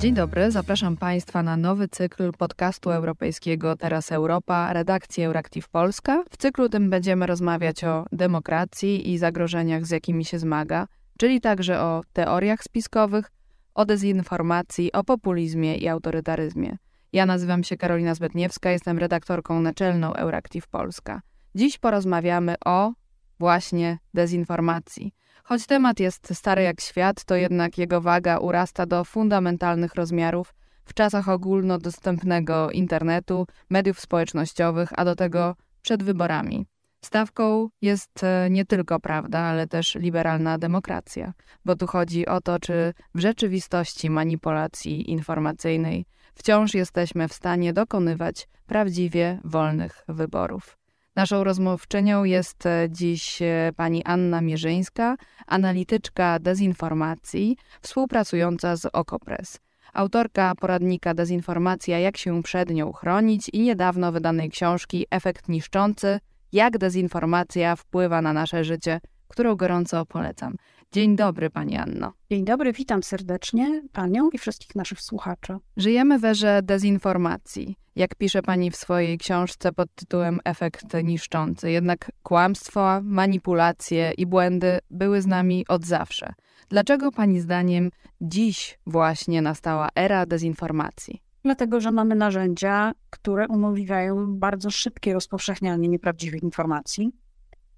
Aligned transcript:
Dzień 0.00 0.14
dobry, 0.14 0.50
zapraszam 0.50 0.96
Państwa 0.96 1.42
na 1.42 1.56
nowy 1.56 1.88
cykl 1.88 2.32
podcastu 2.32 2.90
europejskiego 2.90 3.76
Teraz 3.76 4.12
Europa, 4.12 4.72
redakcji 4.72 5.24
Euractiv 5.24 5.68
Polska. 5.68 6.24
W 6.30 6.36
cyklu 6.36 6.68
tym 6.68 6.90
będziemy 6.90 7.26
rozmawiać 7.26 7.84
o 7.84 8.06
demokracji 8.12 9.10
i 9.10 9.18
zagrożeniach, 9.18 9.86
z 9.86 9.90
jakimi 9.90 10.24
się 10.24 10.38
zmaga, 10.38 10.86
czyli 11.18 11.40
także 11.40 11.80
o 11.80 12.02
teoriach 12.12 12.64
spiskowych, 12.64 13.30
o 13.74 13.84
dezinformacji, 13.84 14.92
o 14.92 15.04
populizmie 15.04 15.76
i 15.76 15.88
autorytaryzmie. 15.88 16.76
Ja 17.12 17.26
nazywam 17.26 17.64
się 17.64 17.76
Karolina 17.76 18.14
Zbetniewska, 18.14 18.70
jestem 18.70 18.98
redaktorką 18.98 19.60
naczelną 19.60 20.14
Euractiv 20.14 20.68
Polska. 20.68 21.20
Dziś 21.54 21.78
porozmawiamy 21.78 22.54
o 22.64 22.92
właśnie 23.38 23.98
dezinformacji. 24.14 25.12
Choć 25.44 25.66
temat 25.66 26.00
jest 26.00 26.34
stary 26.34 26.62
jak 26.62 26.80
świat, 26.80 27.24
to 27.24 27.36
jednak 27.36 27.78
jego 27.78 28.00
waga 28.00 28.38
urasta 28.38 28.86
do 28.86 29.04
fundamentalnych 29.04 29.94
rozmiarów 29.94 30.54
w 30.84 30.94
czasach 30.94 31.28
ogólnodostępnego 31.28 32.70
internetu, 32.70 33.46
mediów 33.70 34.00
społecznościowych, 34.00 34.88
a 34.96 35.04
do 35.04 35.16
tego 35.16 35.56
przed 35.82 36.02
wyborami. 36.02 36.66
Stawką 37.04 37.68
jest 37.82 38.24
e, 38.24 38.48
nie 38.50 38.64
tylko 38.64 39.00
prawda, 39.00 39.38
ale 39.38 39.66
też 39.66 39.94
liberalna 39.94 40.58
demokracja, 40.58 41.32
bo 41.64 41.76
tu 41.76 41.86
chodzi 41.86 42.26
o 42.26 42.40
to, 42.40 42.58
czy 42.58 42.94
w 43.14 43.20
rzeczywistości 43.20 44.10
manipulacji 44.10 45.10
informacyjnej 45.10 46.04
wciąż 46.34 46.74
jesteśmy 46.74 47.28
w 47.28 47.32
stanie 47.32 47.72
dokonywać 47.72 48.48
prawdziwie 48.66 49.40
wolnych 49.44 50.04
wyborów. 50.08 50.79
Naszą 51.16 51.44
rozmówczynią 51.44 52.24
jest 52.24 52.66
e, 52.66 52.88
dziś 52.90 53.42
e, 53.42 53.72
pani 53.76 54.04
Anna 54.04 54.40
Mierzyńska, 54.40 55.16
analityczka 55.46 56.38
dezinformacji, 56.38 57.56
współpracująca 57.80 58.76
z 58.76 58.86
Okopres. 58.86 59.58
Autorka 59.92 60.54
poradnika 60.54 61.14
Dezinformacja, 61.14 61.98
jak 61.98 62.16
się 62.16 62.42
przed 62.42 62.70
nią 62.70 62.92
chronić 62.92 63.48
i 63.52 63.60
niedawno 63.60 64.12
wydanej 64.12 64.50
książki 64.50 65.06
Efekt 65.10 65.48
niszczący, 65.48 66.20
jak 66.52 66.78
dezinformacja 66.78 67.76
wpływa 67.76 68.22
na 68.22 68.32
nasze 68.32 68.64
życie, 68.64 69.00
którą 69.28 69.54
gorąco 69.56 70.06
polecam. 70.06 70.56
Dzień 70.92 71.16
dobry, 71.16 71.50
Pani 71.50 71.76
Anno. 71.76 72.12
Dzień 72.30 72.44
dobry, 72.44 72.72
witam 72.72 73.02
serdecznie 73.02 73.82
Panią 73.92 74.30
i 74.30 74.38
wszystkich 74.38 74.74
naszych 74.74 75.00
słuchaczy. 75.00 75.56
Żyjemy 75.76 76.18
w 76.18 76.24
erze 76.24 76.60
dezinformacji, 76.62 77.76
jak 77.96 78.14
pisze 78.14 78.42
Pani 78.42 78.70
w 78.70 78.76
swojej 78.76 79.18
książce 79.18 79.72
pod 79.72 79.94
tytułem 79.94 80.40
Efekt 80.44 80.86
niszczący. 81.04 81.70
Jednak 81.70 82.12
kłamstwa, 82.22 83.00
manipulacje 83.04 84.12
i 84.16 84.26
błędy 84.26 84.78
były 84.90 85.22
z 85.22 85.26
nami 85.26 85.64
od 85.68 85.84
zawsze. 85.84 86.32
Dlaczego 86.68 87.12
Pani 87.12 87.40
zdaniem 87.40 87.90
dziś 88.20 88.78
właśnie 88.86 89.42
nastała 89.42 89.88
era 89.94 90.26
dezinformacji? 90.26 91.22
Dlatego, 91.42 91.80
że 91.80 91.90
mamy 91.92 92.14
narzędzia, 92.14 92.92
które 93.10 93.48
umożliwiają 93.48 94.38
bardzo 94.38 94.70
szybkie 94.70 95.12
rozpowszechnianie 95.12 95.88
nieprawdziwych 95.88 96.42
informacji 96.42 97.12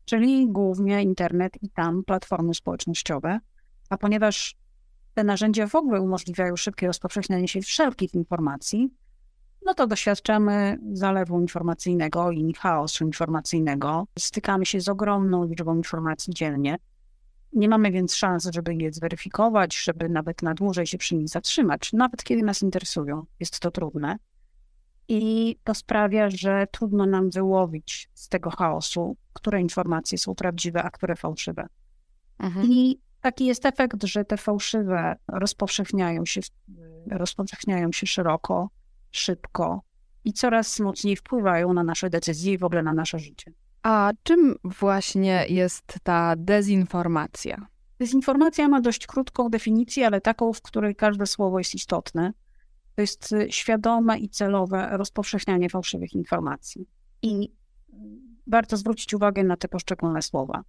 czyli 0.04 0.48
głównie 0.48 1.02
internet 1.02 1.62
i 1.62 1.70
tam 1.70 2.04
platformy 2.04 2.54
społecznościowe. 2.54 3.40
A 3.90 3.98
ponieważ 3.98 4.56
te 5.14 5.24
narzędzia 5.24 5.66
w 5.66 5.74
ogóle 5.74 6.00
umożliwiają 6.00 6.56
szybkie 6.56 6.86
rozpowszechnianie 6.86 7.48
się 7.48 7.60
wszelkich 7.60 8.14
informacji, 8.14 8.90
no 9.64 9.74
to 9.74 9.86
doświadczamy 9.86 10.78
zalewu 10.92 11.40
informacyjnego 11.40 12.30
i 12.30 12.54
chaosu 12.54 13.04
informacyjnego. 13.04 14.06
Stykamy 14.18 14.66
się 14.66 14.80
z 14.80 14.88
ogromną 14.88 15.44
liczbą 15.44 15.76
informacji 15.76 16.34
dziennie. 16.34 16.76
Nie 17.52 17.68
mamy 17.68 17.90
więc 17.90 18.14
szans, 18.14 18.48
żeby 18.54 18.74
je 18.74 18.92
zweryfikować, 18.92 19.76
żeby 19.84 20.08
nawet 20.08 20.42
na 20.42 20.54
dłużej 20.54 20.86
się 20.86 20.98
przy 20.98 21.16
nich 21.16 21.28
zatrzymać, 21.28 21.92
nawet 21.92 22.24
kiedy 22.24 22.42
nas 22.42 22.62
interesują. 22.62 23.26
Jest 23.40 23.60
to 23.60 23.70
trudne. 23.70 24.16
I 25.08 25.56
to 25.64 25.74
sprawia, 25.74 26.30
że 26.30 26.66
trudno 26.72 27.06
nam 27.06 27.30
wyłowić 27.30 28.10
z 28.14 28.28
tego 28.28 28.50
chaosu, 28.50 29.16
które 29.32 29.60
informacje 29.60 30.18
są 30.18 30.34
prawdziwe, 30.34 30.82
a 30.82 30.90
które 30.90 31.16
fałszywe. 31.16 31.66
Mhm. 32.38 32.66
I 32.70 33.00
taki 33.20 33.46
jest 33.46 33.66
efekt, 33.66 34.04
że 34.04 34.24
te 34.24 34.36
fałszywe 34.36 35.16
rozpowszechniają 35.28 36.26
się, 36.26 36.40
rozpowszechniają 37.10 37.92
się 37.92 38.06
szeroko, 38.06 38.70
szybko 39.10 39.82
i 40.24 40.32
coraz 40.32 40.80
mocniej 40.80 41.16
wpływają 41.16 41.72
na 41.72 41.84
nasze 41.84 42.10
decyzje 42.10 42.52
i 42.52 42.58
w 42.58 42.64
ogóle 42.64 42.82
na 42.82 42.92
nasze 42.92 43.18
życie. 43.18 43.52
A 43.82 44.10
czym 44.22 44.56
właśnie 44.64 45.46
jest 45.48 45.98
ta 46.02 46.34
dezinformacja? 46.36 47.66
Dezinformacja 47.98 48.68
ma 48.68 48.80
dość 48.80 49.06
krótką 49.06 49.48
definicję, 49.48 50.06
ale 50.06 50.20
taką, 50.20 50.52
w 50.52 50.62
której 50.62 50.96
każde 50.96 51.26
słowo 51.26 51.58
jest 51.58 51.74
istotne 51.74 52.32
to 52.94 53.00
jest 53.00 53.32
y, 53.32 53.46
świadome 53.50 54.18
i 54.18 54.28
celowe 54.28 54.88
rozpowszechnianie 54.92 55.68
fałszywych 55.68 56.12
informacji. 56.12 56.88
I 57.22 57.52
warto 58.46 58.76
zwrócić 58.76 59.14
uwagę 59.14 59.44
na 59.44 59.56
te 59.56 59.68
poszczególne 59.68 60.22
słowa. 60.22 60.62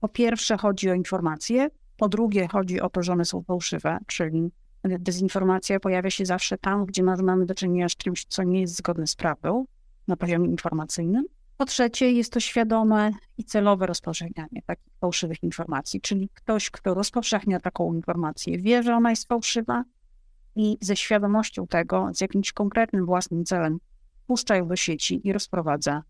Po 0.00 0.08
pierwsze, 0.08 0.56
chodzi 0.56 0.90
o 0.90 0.94
informacje, 0.94 1.68
po 1.96 2.08
drugie, 2.08 2.48
chodzi 2.48 2.80
o 2.80 2.90
to, 2.90 3.02
że 3.02 3.12
one 3.12 3.24
są 3.24 3.42
fałszywe, 3.42 3.98
czyli 4.06 4.52
dezinformacja 4.84 5.80
pojawia 5.80 6.10
się 6.10 6.26
zawsze 6.26 6.58
tam, 6.58 6.86
gdzie 6.86 7.02
mamy 7.02 7.46
do 7.46 7.54
czynienia 7.54 7.88
z 7.88 7.96
czymś, 7.96 8.24
co 8.24 8.42
nie 8.42 8.60
jest 8.60 8.76
zgodne 8.76 9.06
z 9.06 9.16
prawdą 9.16 9.64
na 10.08 10.16
poziomie 10.16 10.48
informacyjnym. 10.48 11.24
Po 11.56 11.64
trzecie, 11.64 12.12
jest 12.12 12.32
to 12.32 12.40
świadome 12.40 13.10
i 13.38 13.44
celowe 13.44 13.86
rozpowszechnianie 13.86 14.62
takich 14.66 14.92
fałszywych 15.00 15.42
informacji, 15.42 16.00
czyli 16.00 16.28
ktoś, 16.34 16.70
kto 16.70 16.94
rozpowszechnia 16.94 17.60
taką 17.60 17.94
informację, 17.94 18.58
wie, 18.58 18.82
że 18.82 18.94
ona 18.94 19.10
jest 19.10 19.28
fałszywa, 19.28 19.84
i 20.56 20.78
ze 20.80 20.96
świadomością 20.96 21.66
tego, 21.66 22.10
z 22.14 22.20
jakimś 22.20 22.52
konkretnym 22.52 23.06
własnym 23.06 23.44
celem 23.44 23.78
puszcza 24.26 24.56
ją 24.56 24.68
do 24.68 24.76
sieci 24.76 25.20
i 25.24 25.32
rozprowadza 25.32 26.02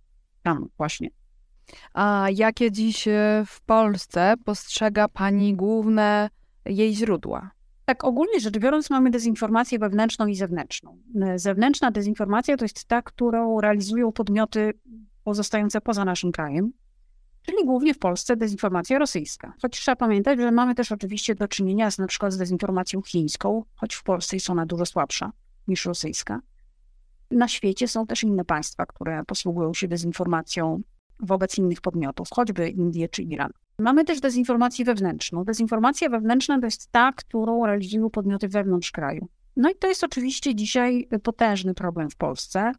tam 0.42 0.68
właśnie. 0.76 1.08
A 1.94 2.26
jakie 2.34 2.72
dziś 2.72 3.08
e, 3.08 3.44
w 3.46 3.60
Polsce 3.60 4.34
postrzega 4.44 5.08
Pani 5.08 5.54
główne 5.54 6.30
jej 6.64 6.94
źródła? 6.94 7.50
Tak, 7.84 8.04
ogólnie 8.04 8.40
rzecz 8.40 8.58
biorąc, 8.58 8.90
mamy 8.90 9.10
dezinformację 9.10 9.78
wewnętrzną 9.78 10.26
i 10.26 10.34
zewnętrzną. 10.34 10.98
E, 11.22 11.38
zewnętrzna 11.38 11.90
dezinformacja 11.90 12.56
to 12.56 12.64
jest 12.64 12.84
ta, 12.84 13.02
którą 13.02 13.60
realizują 13.60 14.12
podmioty 14.12 14.72
pozostające 15.24 15.80
poza 15.80 16.04
naszym 16.04 16.32
krajem, 16.32 16.72
czyli 17.42 17.64
głównie 17.64 17.94
w 17.94 17.98
Polsce 17.98 18.36
dezinformacja 18.36 18.98
rosyjska. 18.98 19.54
Choć 19.62 19.80
trzeba 19.80 19.96
pamiętać, 19.96 20.40
że 20.40 20.52
mamy 20.52 20.74
też 20.74 20.92
oczywiście 20.92 21.34
do 21.34 21.48
czynienia 21.48 21.90
z 21.90 21.98
na 21.98 22.06
przykład 22.06 22.32
z 22.32 22.36
dezinformacją 22.36 23.02
chińską, 23.02 23.64
choć 23.74 23.94
w 23.94 24.02
Polsce 24.02 24.36
jest 24.36 24.50
ona 24.50 24.66
dużo 24.66 24.86
słabsza 24.86 25.32
niż 25.68 25.84
rosyjska. 25.84 26.40
Na 27.30 27.48
świecie 27.48 27.88
są 27.88 28.06
też 28.06 28.22
inne 28.22 28.44
państwa, 28.44 28.86
które 28.86 29.24
posługują 29.24 29.74
się 29.74 29.88
dezinformacją 29.88 30.82
wobec 31.20 31.58
innych 31.58 31.80
podmiotów, 31.80 32.28
choćby 32.30 32.68
Indie 32.68 33.08
czy 33.08 33.22
Iran. 33.22 33.50
Mamy 33.78 34.04
też 34.04 34.20
dezinformację 34.20 34.84
wewnętrzną. 34.84 35.44
Dezinformacja 35.44 36.08
wewnętrzna 36.08 36.60
to 36.60 36.66
jest 36.66 36.92
ta, 36.92 37.12
którą 37.12 37.66
realizują 37.66 38.10
podmioty 38.10 38.48
wewnątrz 38.48 38.90
kraju. 38.90 39.28
No 39.56 39.70
i 39.70 39.74
to 39.74 39.88
jest 39.88 40.04
oczywiście 40.04 40.54
dzisiaj 40.54 41.08
potężny 41.22 41.74
problem 41.74 42.10
w 42.10 42.16
Polsce, 42.16 42.72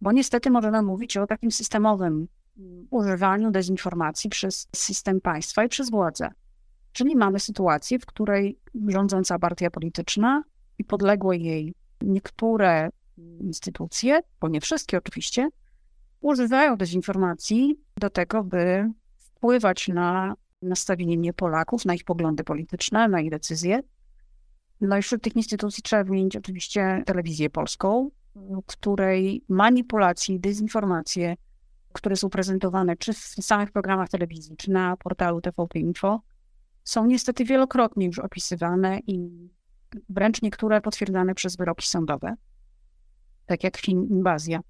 bo 0.00 0.12
niestety 0.12 0.50
możemy 0.50 0.82
mówić 0.82 1.16
o 1.16 1.26
takim 1.26 1.50
systemowym 1.50 2.28
używaniu 2.90 3.50
dezinformacji 3.50 4.30
przez 4.30 4.68
system 4.76 5.20
państwa 5.20 5.64
i 5.64 5.68
przez 5.68 5.90
władzę. 5.90 6.28
Czyli 6.92 7.16
mamy 7.16 7.40
sytuację, 7.40 7.98
w 7.98 8.06
której 8.06 8.58
rządząca 8.88 9.38
partia 9.38 9.70
polityczna 9.70 10.42
i 10.78 10.84
podległe 10.84 11.36
jej 11.36 11.74
niektóre 12.02 12.90
instytucje, 13.40 14.20
bo 14.40 14.48
nie 14.48 14.60
wszystkie 14.60 14.98
oczywiście, 14.98 15.48
używają 16.20 16.76
dezinformacji 16.76 17.80
do 17.96 18.10
tego, 18.10 18.44
by 18.44 18.90
wpływać 19.18 19.88
na 19.88 20.34
nastawienie 20.62 21.32
Polaków, 21.32 21.84
na 21.84 21.94
ich 21.94 22.04
poglądy 22.04 22.44
polityczne, 22.44 23.08
na 23.08 23.20
ich 23.20 23.30
decyzje. 23.30 23.80
No 24.80 24.98
i 24.98 25.02
wśród 25.02 25.22
tych 25.22 25.36
instytucji 25.36 25.82
trzeba 25.82 26.04
wymienić 26.04 26.36
oczywiście 26.36 27.02
telewizję 27.06 27.50
polską, 27.50 28.10
której 28.66 29.44
manipulacje, 29.48 30.38
dezinformacje 30.38 31.36
które 31.92 32.16
są 32.16 32.30
prezentowane 32.30 32.96
czy 32.96 33.12
w 33.12 33.18
samych 33.18 33.72
programach 33.72 34.08
telewizji, 34.08 34.56
czy 34.56 34.70
na 34.70 34.96
portalu 34.96 35.40
TVP 35.40 35.78
Info, 35.78 36.20
są 36.84 37.06
niestety 37.06 37.44
wielokrotnie 37.44 38.06
już 38.06 38.18
opisywane 38.18 38.98
i 39.06 39.30
wręcz 40.08 40.42
niektóre 40.42 40.80
potwierdzane 40.80 41.34
przez 41.34 41.56
wyroki 41.56 41.88
sądowe, 41.88 42.34
tak 43.46 43.64
jak 43.64 43.76
film 43.76 44.08
Inwazja 44.10 44.60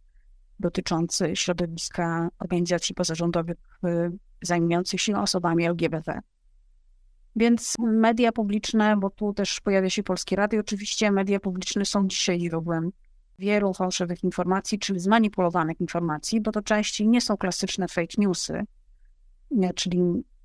dotyczący 0.60 1.36
środowiska 1.36 2.28
organizacji 2.38 2.94
pozarządowych 2.94 3.56
y, 3.84 4.12
zajmujących 4.42 5.00
się 5.00 5.16
osobami 5.16 5.66
LGBT. 5.66 6.20
Więc 7.36 7.76
media 7.78 8.32
publiczne, 8.32 8.96
bo 8.96 9.10
tu 9.10 9.32
też 9.32 9.60
pojawia 9.60 9.90
się 9.90 10.02
Polskie 10.02 10.36
Radio, 10.36 10.60
oczywiście 10.60 11.10
media 11.10 11.40
publiczne 11.40 11.84
są 11.84 12.08
dzisiaj 12.08 12.40
źródłem 12.40 12.90
wielu 13.42 13.74
fałszywych 13.74 14.24
informacji, 14.24 14.78
czyli 14.78 15.00
zmanipulowanych 15.00 15.80
informacji, 15.80 16.40
bo 16.40 16.52
to 16.52 16.62
częściej 16.62 17.08
nie 17.08 17.20
są 17.20 17.36
klasyczne 17.36 17.88
fake 17.88 18.14
newsy, 18.18 18.62
czyli 19.74 20.00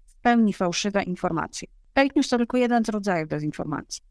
w 0.05 0.15
pełni 0.21 0.53
fałszywe 0.53 1.03
informacje. 1.03 1.67
Fake 1.95 2.09
news 2.15 2.29
to 2.29 2.37
tylko 2.37 2.57
jeden 2.57 2.85
z 2.85 2.89
rodzajów 2.89 3.29
dezinformacji. 3.29 4.01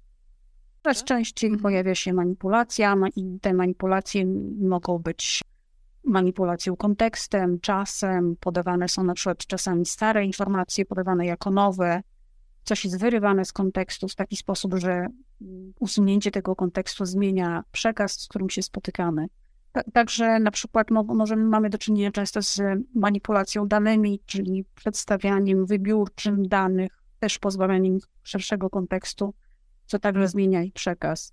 Coraz 0.82 1.04
częściej 1.04 1.48
Mhm. 1.50 1.62
pojawia 1.62 1.94
się 1.94 2.12
manipulacja 2.12 2.96
ma- 2.96 3.08
i 3.16 3.38
te 3.40 3.54
manipulacje 3.54 4.26
mogą 4.60 4.98
być 4.98 5.42
manipulacją 6.04 6.76
kontekstem, 6.76 7.60
czasem, 7.60 8.36
podawane 8.40 8.88
są 8.88 9.04
na 9.04 9.14
przykład 9.14 9.38
czasami 9.46 9.86
stare 9.86 10.24
informacje, 10.24 10.84
podawane 10.84 11.26
jako 11.26 11.50
nowe, 11.50 12.02
coś 12.64 12.84
jest 12.84 12.98
wyrywane 13.00 13.44
z 13.44 13.52
kontekstu 13.52 14.08
w 14.08 14.14
taki 14.14 14.36
sposób, 14.36 14.74
że 14.74 15.06
usunięcie 15.80 16.30
tego 16.30 16.56
kontekstu 16.56 17.04
zmienia 17.04 17.64
przekaz, 17.72 18.12
z 18.20 18.28
którym 18.28 18.50
się 18.50 18.62
spotykamy. 18.62 19.26
Ta- 19.72 19.82
Także 19.92 20.38
na 20.40 20.50
przykład 20.50 20.90
mo- 20.90 21.02
możemy, 21.04 21.44
mamy 21.44 21.70
do 21.70 21.78
czynienia 21.78 22.12
często 22.12 22.42
z 22.42 22.60
manipulacją 22.94 23.68
danymi, 23.68 24.20
czyli 24.26 24.64
przedstawianiem 24.74 25.66
wybiórczym 25.66 26.48
danych, 26.48 27.02
też 27.20 27.38
pozbawianiem 27.38 27.98
szerszego 28.22 28.70
kontekstu, 28.70 29.34
co 29.86 29.98
także 29.98 30.28
zmienia 30.28 30.62
ich 30.62 30.72
przekaz. 30.72 31.32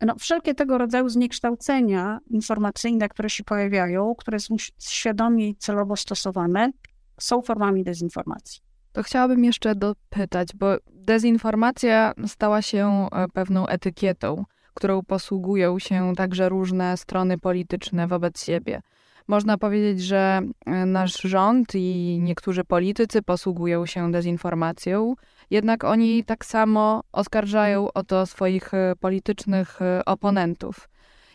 No, 0.00 0.14
wszelkie 0.18 0.54
tego 0.54 0.78
rodzaju 0.78 1.08
zniekształcenia 1.08 2.18
informacyjne, 2.26 3.08
które 3.08 3.30
się 3.30 3.44
pojawiają, 3.44 4.14
które 4.18 4.40
są 4.40 4.56
świadomie 4.78 5.48
i 5.48 5.56
celowo 5.56 5.96
stosowane, 5.96 6.72
są 7.20 7.42
formami 7.42 7.84
dezinformacji. 7.84 8.65
To 8.96 9.02
chciałabym 9.02 9.44
jeszcze 9.44 9.74
dopytać, 9.74 10.48
bo 10.54 10.76
dezinformacja 10.90 12.12
stała 12.26 12.62
się 12.62 13.08
e, 13.12 13.28
pewną 13.28 13.66
etykietą, 13.66 14.44
którą 14.74 15.02
posługują 15.02 15.78
się 15.78 16.12
także 16.16 16.48
różne 16.48 16.96
strony 16.96 17.38
polityczne 17.38 18.06
wobec 18.06 18.44
siebie. 18.44 18.80
Można 19.28 19.58
powiedzieć, 19.58 20.02
że 20.02 20.40
e, 20.66 20.86
nasz 20.86 21.20
rząd 21.20 21.74
i 21.74 22.18
niektórzy 22.22 22.64
politycy 22.64 23.22
posługują 23.22 23.86
się 23.86 24.12
dezinformacją, 24.12 25.14
jednak 25.50 25.84
oni 25.84 26.24
tak 26.24 26.44
samo 26.44 27.02
oskarżają 27.12 27.92
o 27.92 28.02
to 28.02 28.26
swoich 28.26 28.74
e, 28.74 28.94
politycznych 29.00 29.78
oponentów. 30.06 30.88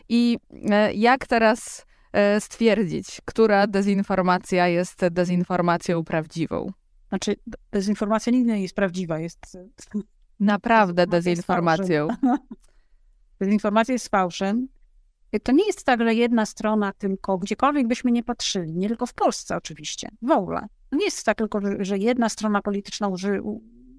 I 0.08 0.38
jak 0.94 1.26
teraz 1.26 1.86
stwierdzić, 2.38 3.20
która 3.24 3.66
dezinformacja 3.66 4.68
jest 4.68 5.08
dezinformacją 5.08 6.04
prawdziwą? 6.04 6.72
Znaczy, 7.12 7.36
dezinformacja 7.72 8.32
nigdy 8.32 8.52
nie 8.52 8.62
jest 8.62 8.74
prawdziwa, 8.74 9.18
jest 9.18 9.58
Naprawdę 10.40 11.06
dezinformacją. 11.06 12.08
dezinformacja 13.40 13.92
jest 13.92 14.08
fałszem. 14.08 14.68
To 15.42 15.52
nie 15.52 15.66
jest 15.66 15.84
tak, 15.84 16.00
że 16.00 16.14
jedna 16.14 16.46
strona 16.46 16.92
tylko, 16.92 17.38
gdziekolwiek 17.38 17.86
byśmy 17.86 18.12
nie 18.12 18.22
patrzyli, 18.22 18.72
nie 18.72 18.88
tylko 18.88 19.06
w 19.06 19.14
Polsce 19.14 19.56
oczywiście, 19.56 20.08
w 20.22 20.30
ogóle. 20.30 20.66
To 20.90 20.96
nie 20.96 21.04
jest 21.04 21.26
tak 21.26 21.38
tylko, 21.38 21.60
że, 21.78 21.98
jedna 21.98 22.28
strona 22.28 22.62
polityczna 22.62 23.08
uży, 23.08 23.40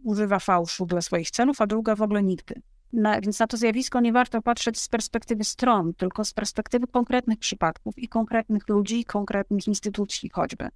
używa 0.04 0.39
fałszu 0.39 0.86
dla 0.86 1.01
swoich 1.01 1.31
celów, 1.31 1.62
a 1.62 1.68
druga 1.68 1.95
w 1.95 2.01
ogóle 2.01 2.24
nigdy. 2.24 2.56
Na, 2.94 3.21
więc 3.21 3.39
na 3.39 3.48
to 3.48 3.57
zjawisko 3.57 4.01
nie 4.01 4.13
warto 4.13 4.42
patrzeć 4.42 4.80
z 4.80 4.88
perspektywy 4.88 5.44
stron, 5.44 5.94
tylko 5.94 6.25
z 6.25 6.33
perspektywy 6.33 6.88
konkretnych 6.88 7.39
przypadków 7.39 7.98
i 7.98 8.07
konkretnych 8.07 8.69
ludzi, 8.69 9.06
konkretnych 9.06 9.68
instytucji 9.68 10.30
choćby. 10.30 10.69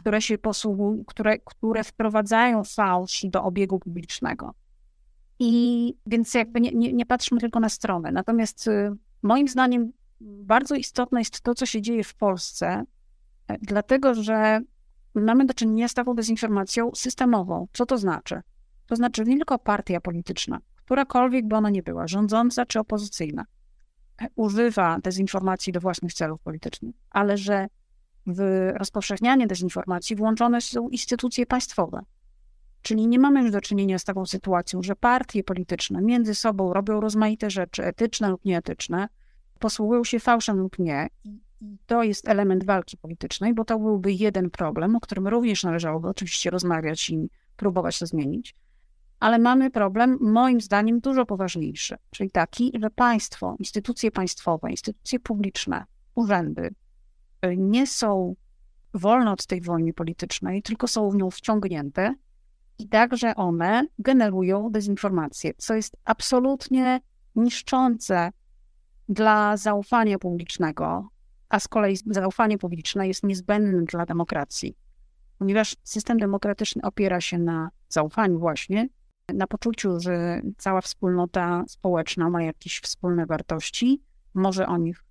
Które 0.00 0.22
się 0.22 0.38
posługują, 0.38 1.04
które, 1.04 1.38
które 1.38 1.84
wprowadzają 1.84 2.64
fałsz 2.64 3.24
do 3.24 3.42
obiegu 3.42 3.78
publicznego. 3.78 4.54
I 5.38 5.94
więc 6.06 6.34
jakby 6.34 6.60
nie, 6.60 6.70
nie, 6.70 6.92
nie 6.92 7.06
patrzmy 7.06 7.40
tylko 7.40 7.60
na 7.60 7.68
stronę. 7.68 8.12
Natomiast 8.12 8.68
y, 8.68 8.92
moim 9.22 9.48
zdaniem 9.48 9.92
bardzo 10.20 10.74
istotne 10.74 11.20
jest 11.20 11.40
to, 11.40 11.54
co 11.54 11.66
się 11.66 11.82
dzieje 11.82 12.04
w 12.04 12.14
Polsce, 12.14 12.84
e, 13.48 13.58
dlatego 13.58 14.14
że 14.14 14.60
mamy 15.14 15.46
do 15.46 15.54
czynienia 15.54 15.88
z 15.88 15.94
taką 15.94 16.14
dezinformacją 16.14 16.90
systemową. 16.94 17.66
Co 17.72 17.86
to 17.86 17.98
znaczy? 17.98 18.40
To 18.86 18.96
znaczy 18.96 19.24
nie 19.24 19.36
tylko 19.36 19.58
partia 19.58 20.00
polityczna, 20.00 20.58
którakolwiek 20.76 21.48
by 21.48 21.56
ona 21.56 21.70
nie 21.70 21.82
była, 21.82 22.06
rządząca 22.06 22.66
czy 22.66 22.80
opozycyjna, 22.80 23.44
e, 24.22 24.26
używa 24.34 24.98
dezinformacji 24.98 25.72
do 25.72 25.80
własnych 25.80 26.14
celów 26.14 26.40
politycznych, 26.40 26.94
ale 27.10 27.38
że 27.38 27.66
w 28.26 28.70
rozpowszechnianie 28.74 29.46
dezinformacji 29.46 30.16
włączone 30.16 30.60
są 30.60 30.88
instytucje 30.88 31.46
państwowe. 31.46 32.02
Czyli 32.82 33.06
nie 33.06 33.18
mamy 33.18 33.42
już 33.42 33.50
do 33.50 33.60
czynienia 33.60 33.98
z 33.98 34.04
taką 34.04 34.26
sytuacją, 34.26 34.82
że 34.82 34.96
partie 34.96 35.44
polityczne 35.44 36.02
między 36.02 36.34
sobą 36.34 36.72
robią 36.72 37.00
rozmaite 37.00 37.50
rzeczy, 37.50 37.84
etyczne 37.84 38.28
lub 38.28 38.44
nieetyczne, 38.44 39.08
posługują 39.58 40.04
się 40.04 40.20
fałszem 40.20 40.58
lub 40.58 40.78
nie. 40.78 41.08
I 41.24 41.40
to 41.86 42.02
jest 42.02 42.28
element 42.28 42.64
walki 42.64 42.96
politycznej, 42.96 43.54
bo 43.54 43.64
to 43.64 43.78
byłby 43.78 44.12
jeden 44.12 44.50
problem, 44.50 44.96
o 44.96 45.00
którym 45.00 45.28
również 45.28 45.64
należałoby 45.64 46.08
oczywiście 46.08 46.50
rozmawiać 46.50 47.10
i 47.10 47.30
próbować 47.56 47.98
to 47.98 48.06
zmienić. 48.06 48.54
Ale 49.20 49.38
mamy 49.38 49.70
problem, 49.70 50.18
moim 50.20 50.60
zdaniem, 50.60 51.00
dużo 51.00 51.26
poważniejszy, 51.26 51.96
czyli 52.10 52.30
taki, 52.30 52.72
że 52.80 52.90
państwo, 52.90 53.56
instytucje 53.58 54.10
państwowe, 54.10 54.70
instytucje 54.70 55.20
publiczne, 55.20 55.84
urzędy 56.14 56.74
nie 57.56 57.86
są 57.86 58.34
wolne 58.94 59.32
od 59.32 59.46
tej 59.46 59.60
wojny 59.60 59.92
politycznej, 59.92 60.62
tylko 60.62 60.88
są 60.88 61.10
w 61.10 61.16
nią 61.16 61.30
wciągnięte. 61.30 62.14
I 62.78 62.88
także 62.88 63.36
one 63.36 63.86
generują 63.98 64.70
dezinformację, 64.70 65.52
co 65.56 65.74
jest 65.74 65.96
absolutnie 66.04 67.00
niszczące 67.34 68.30
dla 69.08 69.56
zaufania 69.56 70.18
publicznego, 70.18 71.08
a 71.48 71.60
z 71.60 71.68
kolei 71.68 71.96
zaufanie 72.06 72.58
publiczne 72.58 73.08
jest 73.08 73.22
niezbędne 73.22 73.82
dla 73.82 74.06
demokracji, 74.06 74.76
ponieważ 75.38 75.76
system 75.82 76.18
demokratyczny 76.18 76.82
opiera 76.82 77.20
się 77.20 77.38
na 77.38 77.70
zaufaniu 77.88 78.38
właśnie, 78.38 78.88
na 79.34 79.46
poczuciu, 79.46 80.00
że 80.00 80.42
cała 80.58 80.80
wspólnota 80.80 81.64
społeczna 81.68 82.30
ma 82.30 82.42
jakieś 82.42 82.80
wspólne 82.80 83.26
wartości, 83.26 84.02
może 84.34 84.66
o 84.66 84.76
nich 84.76 85.04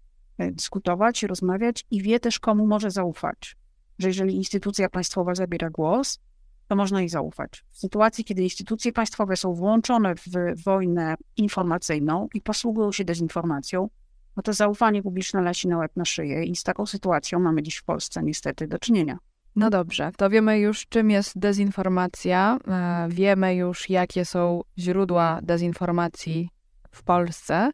dyskutować, 0.51 1.23
rozmawiać 1.23 1.85
i 1.91 2.01
wie 2.01 2.19
też, 2.19 2.39
komu 2.39 2.67
może 2.67 2.91
zaufać. 2.91 3.55
Że 3.99 4.07
jeżeli 4.07 4.35
instytucja 4.35 4.89
państwowa 4.89 5.35
zabiera 5.35 5.69
głos, 5.69 6.19
to 6.67 6.75
można 6.75 6.99
jej 6.99 7.09
zaufać. 7.09 7.65
W 7.71 7.77
sytuacji, 7.77 8.23
kiedy 8.23 8.43
instytucje 8.43 8.91
państwowe 8.93 9.38
są 9.38 9.53
włączone 9.53 10.15
w 10.15 10.63
wojnę 10.63 11.15
informacyjną 11.38 12.27
i 12.33 12.41
posługują 12.41 12.91
się 12.91 13.05
dezinformacją, 13.05 13.89
no 14.38 14.43
to 14.43 14.53
zaufanie 14.53 15.03
publiczne 15.03 15.41
leci 15.41 15.67
na 15.67 15.77
łeb 15.77 15.91
na 15.95 16.05
szyję 16.05 16.43
i 16.43 16.55
z 16.55 16.63
taką 16.63 16.85
sytuacją 16.85 17.39
mamy 17.39 17.63
dziś 17.63 17.77
w 17.77 17.83
Polsce 17.83 18.23
niestety 18.23 18.67
do 18.67 18.79
czynienia. 18.79 19.17
No 19.55 19.69
dobrze, 19.69 20.11
to 20.17 20.29
wiemy 20.29 20.59
już, 20.59 20.88
czym 20.88 21.11
jest 21.11 21.39
dezinformacja. 21.39 22.57
e, 22.67 23.07
Wiemy 23.10 23.55
już, 23.55 23.89
jakie 23.89 24.25
są 24.25 24.62
źródła 24.77 25.39
dezinformacji 25.43 26.50
w 26.91 27.03
Polsce. 27.03 27.71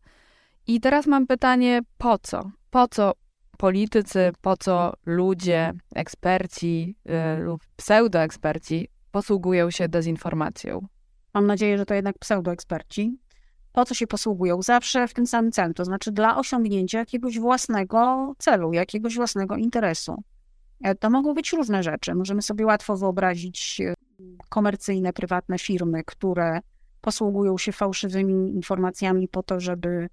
I 0.68 0.80
teraz 0.82 1.08
mam 1.08 1.28
pytanie, 1.28 1.82
po 1.98 2.18
co? 2.18 2.52
Po 2.70 2.88
co 2.88 3.14
politycy, 3.58 4.32
po 4.42 4.58
co 4.58 4.94
ludzie, 5.06 5.74
eksperci 5.96 6.96
e, 7.06 7.38
lub 7.38 7.62
pseudoeksperci 7.76 8.88
posługują 9.12 9.72
się 9.72 9.90
dezinformacją? 9.90 10.88
Mam 11.34 11.48
nadzieję, 11.48 11.78
że 11.78 11.86
to 11.86 11.94
jednak 11.94 12.20
pseudoeksperci. 12.20 13.18
Po 13.74 13.86
co 13.86 13.94
się 13.94 14.08
posługują? 14.08 14.62
Zawsze 14.62 15.08
w 15.08 15.14
tym 15.14 15.28
samym 15.28 15.52
celu, 15.52 15.74
to 15.74 15.86
znaczy 15.86 16.12
dla 16.12 16.38
osiągnięcia 16.38 17.00
jakiegoś 17.00 17.40
własnego 17.40 18.34
celu, 18.38 18.74
jakiegoś 18.74 19.16
własnego 19.16 19.56
interesu. 19.56 20.24
E, 20.84 20.96
To 20.96 21.10
mogą 21.10 21.34
być 21.34 21.54
różne 21.54 21.84
rzeczy. 21.84 22.16
Możemy 22.16 22.42
sobie 22.42 22.66
łatwo 22.66 22.98
wyobrazić 22.98 23.82
e, 23.82 23.94
komercyjne, 24.50 25.14
prywatne 25.14 25.60
firmy, 25.60 26.04
które 26.04 26.60
posługują 27.02 27.58
się 27.58 27.72
fałszywymi 27.72 28.56
informacjami 28.56 29.28
po 29.28 29.44
to, 29.44 29.60
żeby 29.60 30.10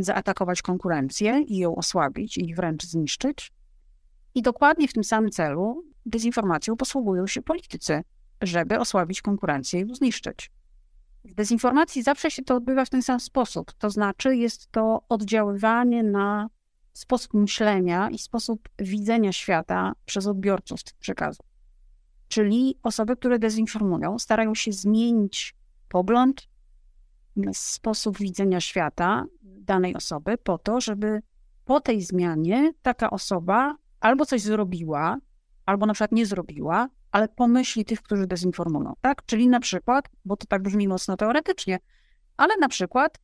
zaatakować 0.00 0.62
konkurencję 0.62 1.44
i 1.46 1.58
ją 1.58 1.76
osłabić 1.76 2.38
i 2.38 2.54
wręcz 2.54 2.84
zniszczyć. 2.84 3.52
I 4.34 4.42
dokładnie 4.42 4.88
w 4.88 4.92
tym 4.92 5.04
samym 5.04 5.30
celu 5.30 5.84
dezinformacją 6.06 6.76
posługują 6.76 7.26
się 7.26 7.42
politycy, 7.42 8.02
żeby 8.42 8.78
osłabić 8.78 9.22
konkurencję 9.22 9.80
i 9.80 9.88
ją 9.88 9.94
zniszczyć. 9.94 10.50
W 11.24 11.34
dezinformacji 11.34 12.02
zawsze 12.02 12.30
się 12.30 12.42
to 12.42 12.56
odbywa 12.56 12.84
w 12.84 12.90
ten 12.90 13.02
sam 13.02 13.20
sposób. 13.20 13.72
To 13.72 13.90
znaczy, 13.90 14.36
jest 14.36 14.72
to 14.72 15.02
oddziaływanie 15.08 16.02
na 16.02 16.48
sposób 16.92 17.34
myślenia 17.34 18.10
i 18.10 18.18
sposób 18.18 18.68
widzenia 18.78 19.32
świata 19.32 19.92
przez 20.04 20.26
odbiorców 20.26 20.82
tych 20.82 20.98
przekazów. 20.98 21.46
Czyli 22.28 22.78
osoby, 22.82 23.16
które 23.16 23.38
dezinformują, 23.38 24.18
starają 24.18 24.54
się 24.54 24.72
zmienić 24.72 25.56
pogląd, 25.88 26.48
sposób 27.52 28.18
widzenia 28.18 28.60
świata 28.60 29.24
danej 29.58 29.94
osoby 29.94 30.38
po 30.38 30.58
to, 30.58 30.80
żeby 30.80 31.20
po 31.64 31.80
tej 31.80 32.02
zmianie 32.02 32.72
taka 32.82 33.10
osoba 33.10 33.76
albo 34.00 34.26
coś 34.26 34.40
zrobiła, 34.40 35.18
albo 35.66 35.86
na 35.86 35.92
przykład 35.92 36.12
nie 36.12 36.26
zrobiła, 36.26 36.88
ale 37.12 37.28
pomyśli 37.28 37.84
tych, 37.84 38.02
którzy 38.02 38.26
dezinformują, 38.26 38.92
tak? 39.00 39.26
Czyli 39.26 39.48
na 39.48 39.60
przykład, 39.60 40.08
bo 40.24 40.36
to 40.36 40.46
tak 40.46 40.62
brzmi 40.62 40.88
mocno 40.88 41.16
teoretycznie, 41.16 41.78
ale 42.36 42.56
na 42.56 42.68
przykład, 42.68 43.18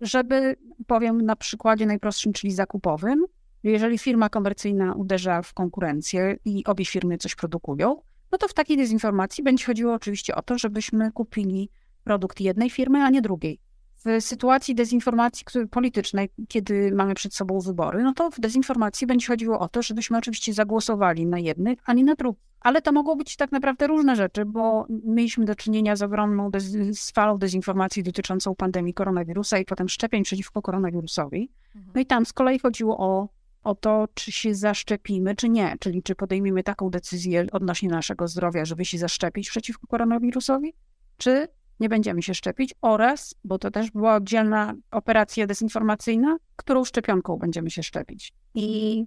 żeby, 0.00 0.56
powiem 0.86 1.22
na 1.22 1.36
przykładzie 1.36 1.86
najprostszym, 1.86 2.32
czyli 2.32 2.52
zakupowym, 2.52 3.24
jeżeli 3.62 3.98
firma 3.98 4.28
komercyjna 4.28 4.94
uderza 4.94 5.42
w 5.42 5.54
konkurencję 5.54 6.36
i 6.44 6.64
obie 6.64 6.84
firmy 6.84 7.18
coś 7.18 7.34
produkują, 7.34 8.02
no 8.32 8.38
to 8.38 8.48
w 8.48 8.54
takiej 8.54 8.76
dezinformacji 8.76 9.44
będzie 9.44 9.64
chodziło 9.64 9.94
oczywiście 9.94 10.34
o 10.34 10.42
to, 10.42 10.58
żebyśmy 10.58 11.12
kupili 11.12 11.70
produkt 12.04 12.40
jednej 12.40 12.70
firmy, 12.70 13.02
a 13.02 13.10
nie 13.10 13.22
drugiej. 13.22 13.60
W 14.04 14.20
sytuacji 14.20 14.74
dezinformacji 14.74 15.44
politycznej, 15.70 16.28
kiedy 16.48 16.92
mamy 16.94 17.14
przed 17.14 17.34
sobą 17.34 17.60
wybory, 17.60 18.02
no 18.02 18.14
to 18.14 18.30
w 18.30 18.40
dezinformacji 18.40 19.06
będzie 19.06 19.26
chodziło 19.26 19.58
o 19.58 19.68
to, 19.68 19.82
żebyśmy 19.82 20.18
oczywiście 20.18 20.54
zagłosowali 20.54 21.26
na 21.26 21.38
jednych, 21.38 21.78
a 21.84 21.92
nie 21.92 22.04
na 22.04 22.14
drugich. 22.14 22.50
Ale 22.60 22.82
to 22.82 22.92
mogą 22.92 23.14
być 23.14 23.36
tak 23.36 23.52
naprawdę 23.52 23.86
różne 23.86 24.16
rzeczy, 24.16 24.44
bo 24.44 24.86
mieliśmy 25.04 25.44
do 25.44 25.54
czynienia 25.54 25.96
z 25.96 26.02
ogromną 26.02 26.50
dez- 26.50 26.94
z 26.94 27.10
falą 27.10 27.38
dezinformacji 27.38 28.02
dotyczącą 28.02 28.54
pandemii 28.54 28.94
koronawirusa 28.94 29.58
i 29.58 29.64
potem 29.64 29.88
szczepień 29.88 30.22
przeciwko 30.22 30.62
koronawirusowi. 30.62 31.50
Mhm. 31.76 31.92
No 31.94 32.00
i 32.00 32.06
tam 32.06 32.26
z 32.26 32.32
kolei 32.32 32.58
chodziło 32.58 32.98
o, 32.98 33.28
o 33.62 33.74
to, 33.74 34.08
czy 34.14 34.32
się 34.32 34.54
zaszczepimy, 34.54 35.36
czy 35.36 35.48
nie, 35.48 35.76
czyli 35.80 36.02
czy 36.02 36.14
podejmiemy 36.14 36.62
taką 36.62 36.90
decyzję 36.90 37.46
odnośnie 37.52 37.88
naszego 37.88 38.28
zdrowia, 38.28 38.64
żeby 38.64 38.84
się 38.84 38.98
zaszczepić 38.98 39.50
przeciwko 39.50 39.86
koronawirusowi, 39.86 40.74
czy 41.16 41.48
nie 41.80 41.88
będziemy 41.88 42.22
się 42.22 42.34
szczepić 42.34 42.74
oraz, 42.82 43.34
bo 43.44 43.58
to 43.58 43.70
też 43.70 43.90
była 43.90 44.14
oddzielna 44.14 44.74
operacja 44.90 45.46
dezinformacyjna, 45.46 46.36
którą 46.56 46.84
szczepionką 46.84 47.36
będziemy 47.36 47.70
się 47.70 47.82
szczepić. 47.82 48.32
I 48.54 49.04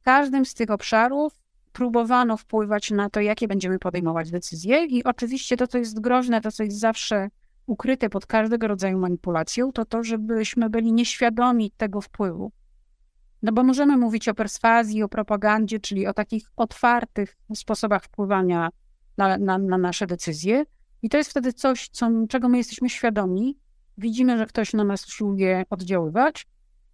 w 0.00 0.04
każdym 0.04 0.44
z 0.44 0.54
tych 0.54 0.70
obszarów 0.70 1.32
próbowano 1.72 2.36
wpływać 2.36 2.90
na 2.90 3.10
to, 3.10 3.20
jakie 3.20 3.48
będziemy 3.48 3.78
podejmować 3.78 4.30
decyzje 4.30 4.84
i 4.84 5.04
oczywiście 5.04 5.56
to, 5.56 5.66
co 5.66 5.78
jest 5.78 6.00
groźne, 6.00 6.40
to, 6.40 6.52
co 6.52 6.62
jest 6.62 6.78
zawsze 6.78 7.28
ukryte 7.66 8.10
pod 8.10 8.26
każdego 8.26 8.68
rodzaju 8.68 8.98
manipulacją, 8.98 9.72
to 9.72 9.84
to, 9.84 10.02
żebyśmy 10.02 10.70
byli 10.70 10.92
nieświadomi 10.92 11.70
tego 11.70 12.00
wpływu. 12.00 12.52
No 13.42 13.52
bo 13.52 13.62
możemy 13.62 13.96
mówić 13.96 14.28
o 14.28 14.34
perswazji, 14.34 15.02
o 15.02 15.08
propagandzie, 15.08 15.80
czyli 15.80 16.06
o 16.06 16.12
takich 16.12 16.50
otwartych 16.56 17.36
sposobach 17.54 18.04
wpływania 18.04 18.68
na, 19.16 19.38
na, 19.38 19.58
na 19.58 19.78
nasze 19.78 20.06
decyzje, 20.06 20.64
i 21.04 21.08
to 21.08 21.18
jest 21.18 21.30
wtedy 21.30 21.52
coś, 21.52 21.88
co, 21.88 22.10
czego 22.28 22.48
my 22.48 22.58
jesteśmy 22.58 22.90
świadomi. 22.90 23.58
Widzimy, 23.98 24.38
że 24.38 24.46
ktoś 24.46 24.72
na 24.72 24.84
nas 24.84 25.06
usiłuje 25.06 25.64
oddziaływać 25.70 26.46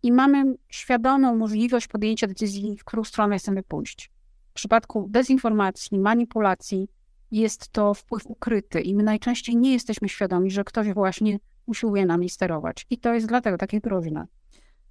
i 0.03 0.13
mamy 0.13 0.55
świadomą 0.69 1.37
możliwość 1.37 1.89
podjęcia 1.89 2.27
decyzji, 2.27 2.77
w 2.79 2.85
którą 2.85 3.05
stronę 3.05 3.39
chcemy 3.39 3.63
pójść. 3.63 4.11
W 4.51 4.53
przypadku 4.53 5.07
dezinformacji, 5.11 5.99
manipulacji 5.99 6.89
jest 7.31 7.69
to 7.69 7.95
wpływ 7.95 8.27
ukryty 8.27 8.81
i 8.81 8.95
my 8.95 9.03
najczęściej 9.03 9.57
nie 9.57 9.73
jesteśmy 9.73 10.09
świadomi, 10.09 10.51
że 10.51 10.65
ktoś 10.65 10.93
właśnie 10.93 11.39
usiłuje 11.67 12.07
nami 12.07 12.31
sterować. 12.31 12.87
I 12.91 12.99
to 12.99 13.15
jest 13.15 13.27
dlatego 13.27 13.59
takie 13.59 13.81
groźne. 13.81 14.27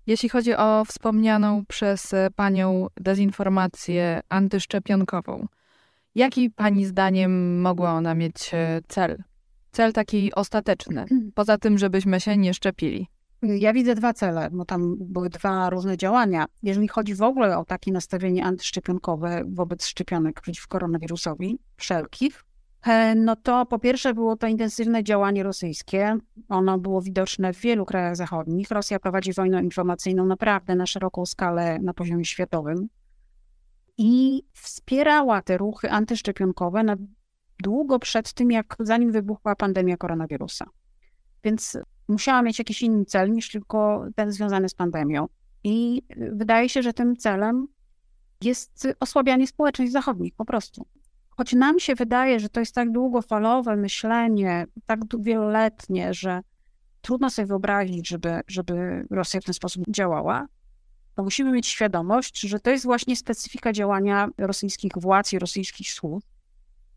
Jeśli 0.08 0.30
chodzi 0.30 0.54
o 0.54 0.86
wspomnianą 0.86 1.66
przez 1.66 2.12
panią 2.36 2.88
dezinformację 2.98 4.22
antyszczepionkową, 4.30 5.48
Jaki 6.20 6.50
Pani 6.50 6.86
zdaniem 6.86 7.62
mogła 7.62 7.94
ona 7.94 8.16
mieć 8.16 8.52
e, 8.54 8.82
cel? 8.88 9.24
Cel 9.72 9.94
taki 9.94 10.34
ostateczny, 10.34 11.06
poza 11.36 11.58
tym, 11.58 11.78
żebyśmy 11.78 12.20
się 12.20 12.38
nie 12.38 12.54
szczepili. 12.54 13.08
Ja 13.42 13.74
widzę 13.74 13.96
dwa 13.96 14.14
cele, 14.14 14.50
bo 14.52 14.66
tam 14.66 14.96
były 15.00 15.30
dwa 15.30 15.70
różne 15.70 15.98
działania. 15.98 16.46
Jeżeli 16.64 16.88
chodzi 16.88 17.16
w 17.16 17.22
ogóle 17.22 17.58
o 17.58 17.66
takie 17.66 17.92
nastawienie 17.92 18.46
antyszczepionkowe 18.46 19.44
wobec 19.48 19.86
szczepionek 19.86 20.42
przeciw 20.42 20.68
koronawirusowi, 20.68 21.60
wszelkich, 21.78 22.44
e, 22.86 23.16
no 23.16 23.36
to 23.36 23.66
po 23.66 23.80
pierwsze 23.80 24.14
było 24.14 24.36
to 24.36 24.48
intensywne 24.48 25.04
działanie 25.04 25.44
rosyjskie. 25.44 26.18
Ono 26.50 26.78
było 26.78 27.02
widoczne 27.02 27.54
w 27.54 27.60
wielu 27.60 27.86
krajach 27.86 28.16
zachodnich. 28.16 28.72
Rosja 28.72 29.00
prowadzi 29.00 29.34
wojnę 29.34 29.64
informacyjną 29.64 30.26
naprawdę 30.26 30.76
na 30.76 30.86
szeroką 30.86 31.26
skalę 31.26 31.80
na 31.82 31.94
poziomie 31.94 32.26
światowym 32.26 32.90
i 34.02 34.44
wspierała 34.54 35.42
te 35.42 35.58
ruchy 35.58 35.92
antyszczepionkowe 35.92 36.84
na 36.84 36.96
długo 37.64 38.00
przed 38.00 38.34
tym, 38.34 38.52
jak 38.52 38.76
zanim 38.80 39.12
wybuchła 39.12 39.56
pandemia 39.56 39.98
koronawirusa. 39.98 40.66
Więc 41.44 41.78
musiała 42.08 42.42
mieć 42.42 42.60
jakiś 42.60 42.82
inny 42.82 43.06
cel 43.06 43.32
niż 43.32 43.52
tylko 43.52 44.06
ten 44.16 44.32
związany 44.32 44.70
z 44.70 44.74
pandemią. 44.74 45.28
I 45.64 46.02
wydaje 46.32 46.70
się, 46.70 46.82
że 46.82 46.94
tym 46.94 47.16
celem 47.16 47.68
jest 48.44 48.88
osłabianie 49.00 49.48
społeczeństw 49.48 49.94
zachodnich 49.94 50.36
po 50.36 50.46
prostu. 50.46 50.86
Choć 51.30 51.54
nam 51.54 51.80
się 51.80 51.96
wydaje, 51.96 52.40
że 52.40 52.50
to 52.50 52.60
jest 52.60 52.76
tak 52.76 52.92
długofalowe 52.92 53.76
myślenie, 53.76 54.66
tak 54.86 55.00
wieloletnie, 55.20 56.14
że 56.14 56.42
trudno 57.02 57.30
sobie 57.30 57.46
wyobrazić, 57.46 58.08
żeby, 58.08 58.40
żeby 58.48 59.06
Rosja 59.12 59.42
w 59.42 59.44
ten 59.44 59.54
sposób 59.54 59.84
działała, 59.90 60.48
to 61.20 61.24
musimy 61.24 61.52
mieć 61.52 61.68
świadomość, 61.68 62.40
że 62.40 62.60
to 62.60 62.70
jest 62.70 62.86
właśnie 62.86 63.16
specyfika 63.16 63.74
działania 63.74 64.28
rosyjskich 64.38 64.92
władz 64.96 65.34
i 65.34 65.40
rosyjskich 65.40 65.92
służb. 65.92 66.28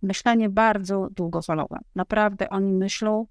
Myślenie 0.02 0.48
bardzo 0.48 1.08
długofalowe. 1.10 1.78
Naprawdę 1.94 2.50
oni 2.50 2.72
myślą 2.72 3.26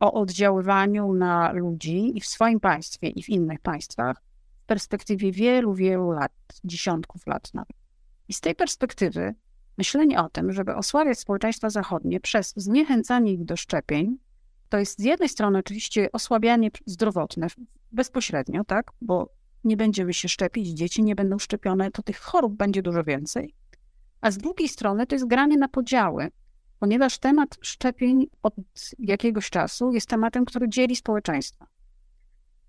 o 0.00 0.12
oddziaływaniu 0.12 1.12
na 1.12 1.52
ludzi 1.52 2.16
i 2.16 2.20
w 2.20 2.26
swoim 2.26 2.60
państwie, 2.60 3.08
i 3.08 3.22
w 3.22 3.28
innych 3.28 3.60
państwach 3.60 4.22
w 4.62 4.66
perspektywie 4.66 5.32
wielu, 5.32 5.74
wielu 5.74 6.10
lat, 6.10 6.32
dziesiątków 6.64 7.26
lat 7.26 7.54
nawet. 7.54 7.76
I 8.28 8.32
z 8.32 8.40
tej 8.40 8.54
perspektywy 8.54 9.34
myślenie 9.78 10.20
o 10.20 10.28
tym, 10.28 10.52
żeby 10.52 10.74
osłabiać 10.74 11.18
społeczeństwa 11.18 11.70
zachodnie 11.70 12.20
przez 12.20 12.52
zniechęcanie 12.56 13.32
ich 13.32 13.44
do 13.44 13.56
szczepień, 13.56 14.18
to 14.68 14.78
jest 14.78 14.98
z 14.98 15.04
jednej 15.04 15.28
strony 15.28 15.58
oczywiście 15.58 16.12
osłabianie 16.12 16.70
zdrowotne 16.86 17.46
bezpośrednio, 17.92 18.64
tak, 18.64 18.90
bo 19.00 19.43
nie 19.64 19.76
będziemy 19.76 20.14
się 20.14 20.28
szczepić, 20.28 20.68
dzieci 20.68 21.02
nie 21.02 21.14
będą 21.14 21.38
szczepione, 21.38 21.90
to 21.90 22.02
tych 22.02 22.18
chorób 22.18 22.56
będzie 22.56 22.82
dużo 22.82 23.04
więcej. 23.04 23.54
A 24.20 24.30
z 24.30 24.38
drugiej 24.38 24.68
strony 24.68 25.06
to 25.06 25.14
jest 25.14 25.26
granie 25.26 25.56
na 25.56 25.68
podziały, 25.68 26.30
ponieważ 26.78 27.18
temat 27.18 27.58
szczepień 27.60 28.26
od 28.42 28.54
jakiegoś 28.98 29.50
czasu 29.50 29.92
jest 29.92 30.08
tematem, 30.08 30.44
który 30.44 30.68
dzieli 30.68 30.96
społeczeństwo. 30.96 31.66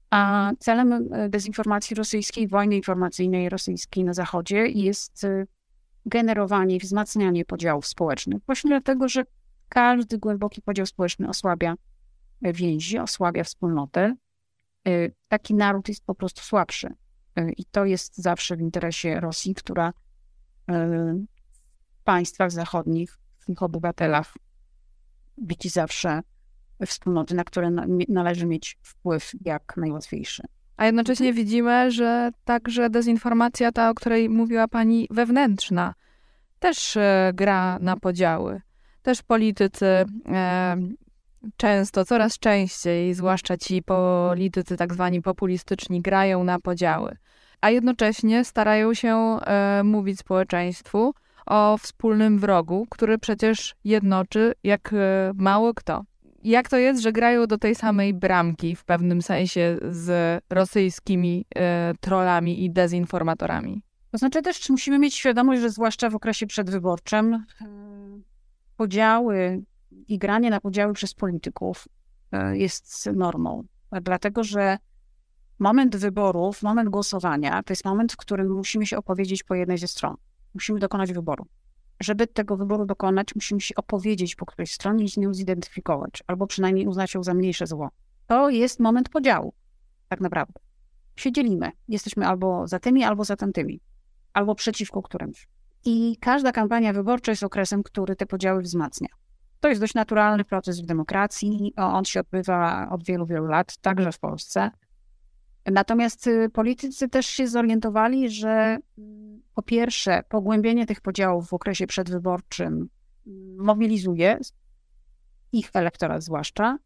A 0.10 0.52
celem 0.60 0.94
e, 0.94 1.30
dezinformacji 1.30 1.96
rosyjskiej, 1.96 2.48
wojny 2.48 2.76
informacyjnej 2.76 3.50
rosyjskiej 3.50 4.04
na 4.04 4.14
Zachodzie 4.14 4.68
jest 4.68 5.24
e, 5.24 5.46
generowanie 6.06 6.76
i 6.76 6.80
wzmacnianie 6.80 7.46
podziałów 7.46 7.88
społecznych. 7.88 8.44
Właśnie 8.46 8.70
dlatego, 8.70 9.10
że 9.10 9.26
każdy 9.70 10.18
głęboki 10.18 10.62
podział 10.62 10.86
społeczny 10.86 11.30
osłabia 11.30 11.76
więzi, 12.42 13.00
osłabia 13.00 13.44
wspólnotę, 13.44 14.16
taki 15.28 15.56
naród 15.56 15.90
jest 15.90 16.06
po 16.06 16.16
prostu 16.16 16.42
słabszy. 16.42 16.88
Y, 17.40 17.52
I 17.58 17.66
to 17.66 17.86
jest 17.86 18.18
zawsze 18.18 18.56
w 18.56 18.62
interesie 18.62 19.20
Rosji, 19.20 19.56
która 19.56 19.90
y, 19.90 19.94
w 21.92 22.04
państwach 22.04 22.52
zachodnich, 22.52 23.18
w 23.40 23.50
ich 23.50 23.64
obywatelach 23.64 24.34
widzi 25.38 25.70
zawsze 25.70 26.22
wspólnoty, 26.86 27.36
na 27.36 27.44
które 27.44 27.72
należy 28.10 28.46
mieć 28.46 28.78
wpływ 28.82 29.32
jak 29.42 29.78
najłatwiejszy. 29.78 30.44
A 30.78 30.86
jednocześnie 30.86 31.34
widzimy, 31.34 31.92
że 31.92 32.32
także 32.44 32.90
dezinformacja, 32.90 33.72
ta, 33.72 33.90
o 33.90 33.94
której 33.94 34.30
mówiła 34.30 34.68
pani 34.68 35.08
wewnętrzna, 35.12 35.94
też 36.60 36.98
gra 37.34 37.80
na 37.80 37.98
podziały. 37.98 38.62
Też 39.02 39.22
politycy 39.22 39.86
e, 39.86 40.78
często, 41.58 42.06
coraz 42.06 42.40
częściej, 42.40 43.14
zwłaszcza 43.14 43.58
ci 43.58 43.84
politycy 43.84 44.78
tak 44.78 44.94
zwani 44.94 45.22
populistyczni, 45.22 46.02
grają 46.02 46.44
na 46.44 46.60
podziały, 46.60 47.18
a 47.62 47.70
jednocześnie 47.70 48.46
starają 48.46 48.94
się 48.94 49.16
e, 49.16 49.82
mówić 49.84 50.20
społeczeństwu 50.20 51.14
o 51.46 51.78
wspólnym 51.78 52.40
wrogu, 52.40 52.88
który 52.90 53.18
przecież 53.18 53.76
jednoczy 53.84 54.54
jak 54.64 54.94
e, 54.94 55.32
mało 55.36 55.74
kto. 55.74 56.04
Jak 56.44 56.70
to 56.70 56.78
jest, 56.78 57.02
że 57.02 57.12
grają 57.12 57.48
do 57.48 57.58
tej 57.58 57.76
samej 57.76 58.14
bramki 58.14 58.76
w 58.76 58.86
pewnym 58.86 59.22
sensie 59.22 59.78
z 59.90 60.42
rosyjskimi 60.50 61.46
e, 61.56 61.94
trollami 62.00 62.64
i 62.64 62.72
dezinformatorami? 62.72 63.82
To 64.12 64.18
znaczy 64.18 64.42
też 64.42 64.70
musimy 64.70 65.00
mieć 65.00 65.16
świadomość, 65.16 65.62
że 65.62 65.70
zwłaszcza 65.70 66.10
w 66.10 66.16
okresie 66.16 66.48
przedwyborczym 66.48 67.34
e, 67.34 67.42
podziały 68.78 69.64
i 70.08 70.18
granie 70.18 70.50
na 70.50 70.62
podziały 70.62 70.94
przez 70.94 71.14
polityków 71.14 71.88
e, 72.32 72.58
jest 72.58 73.10
normą, 73.14 73.64
dlatego 74.02 74.44
że 74.44 74.78
moment 75.60 75.96
wyborów, 75.96 76.64
moment 76.64 76.90
głosowania 76.90 77.64
to 77.64 77.72
jest 77.74 77.86
moment, 77.86 78.14
w 78.14 78.18
którym 78.18 78.54
musimy 78.54 78.86
się 78.86 78.98
opowiedzieć 78.98 79.44
po 79.44 79.56
jednej 79.56 79.78
ze 79.78 79.88
stron. 79.88 80.16
Musimy 80.54 80.80
dokonać 80.80 81.14
wyboru. 81.14 81.46
Żeby 82.00 82.28
tego 82.28 82.58
wyboru 82.58 82.86
dokonać, 82.86 83.36
musimy 83.36 83.62
się 83.62 83.76
opowiedzieć 83.76 84.36
po 84.36 84.46
którejś 84.46 84.74
stronie 84.74 85.04
i 85.04 85.10
z 85.10 85.18
nią 85.18 85.34
zidentyfikować, 85.34 86.24
albo 86.28 86.48
przynajmniej 86.48 86.88
uznać 86.88 87.14
ją 87.14 87.24
za 87.24 87.34
mniejsze 87.34 87.68
zło. 87.68 87.90
To 88.28 88.50
jest 88.50 88.80
moment 88.80 89.10
podziału, 89.10 89.54
tak 90.10 90.22
naprawdę. 90.22 90.60
Się 91.16 91.32
dzielimy. 91.32 91.72
Jesteśmy 91.88 92.28
albo 92.28 92.68
za 92.68 92.80
tymi, 92.80 93.04
albo 93.04 93.24
za 93.24 93.36
tamtymi, 93.36 93.80
albo 94.34 94.56
przeciwko 94.56 95.02
którymś. 95.02 95.48
I 95.86 96.18
każda 96.20 96.52
kampania 96.52 96.94
wyborcza 96.94 97.32
jest 97.32 97.44
okresem, 97.44 97.84
który 97.84 98.16
te 98.16 98.26
podziały 98.26 98.62
wzmacnia. 98.62 99.10
To 99.66 99.70
jest 99.70 99.82
dość 99.82 99.94
naturalny 99.94 100.44
proces 100.44 100.82
w 100.82 100.86
demokracji. 100.86 101.74
On 101.78 102.06
się 102.06 102.20
odbywa 102.20 102.90
od 102.90 103.04
wielu, 103.04 103.26
wielu 103.26 103.46
lat, 103.46 103.78
także 103.78 104.12
w 104.12 104.20
Polsce. 104.20 104.72
Natomiast 105.66 106.28
y, 106.28 106.50
politycy 106.50 107.10
też 107.10 107.26
się 107.26 107.48
zorientowali, 107.48 108.30
że 108.30 108.78
po 109.56 109.62
pierwsze, 109.62 110.24
pogłębienie 110.30 110.86
tych 110.86 111.02
podziałów 111.02 111.48
w 111.48 111.54
okresie 111.54 111.88
przedwyborczym 111.88 112.90
mm, 113.28 113.56
mobilizuje 113.58 114.40
ich 115.52 115.70
elektorat 115.74 116.24
zwłaszcza, 116.24 116.78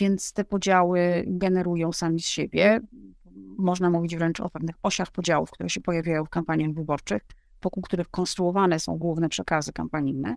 więc 0.00 0.32
te 0.32 0.44
podziały 0.44 1.24
generują 1.26 1.92
sami 1.92 2.20
z 2.20 2.26
siebie. 2.26 2.80
Można 3.58 3.90
mówić 3.90 4.16
wręcz 4.16 4.40
o 4.40 4.50
pewnych 4.50 4.76
osiach 4.82 5.10
podziałów, 5.10 5.50
które 5.50 5.68
się 5.68 5.80
pojawiają 5.80 6.24
w 6.24 6.30
kampaniach 6.30 6.72
wyborczych, 6.72 7.22
wokół 7.62 7.82
których 7.82 8.08
konstruowane 8.08 8.80
są 8.80 8.96
główne 8.96 9.28
przekazy 9.28 9.72
kampanijne. 9.72 10.36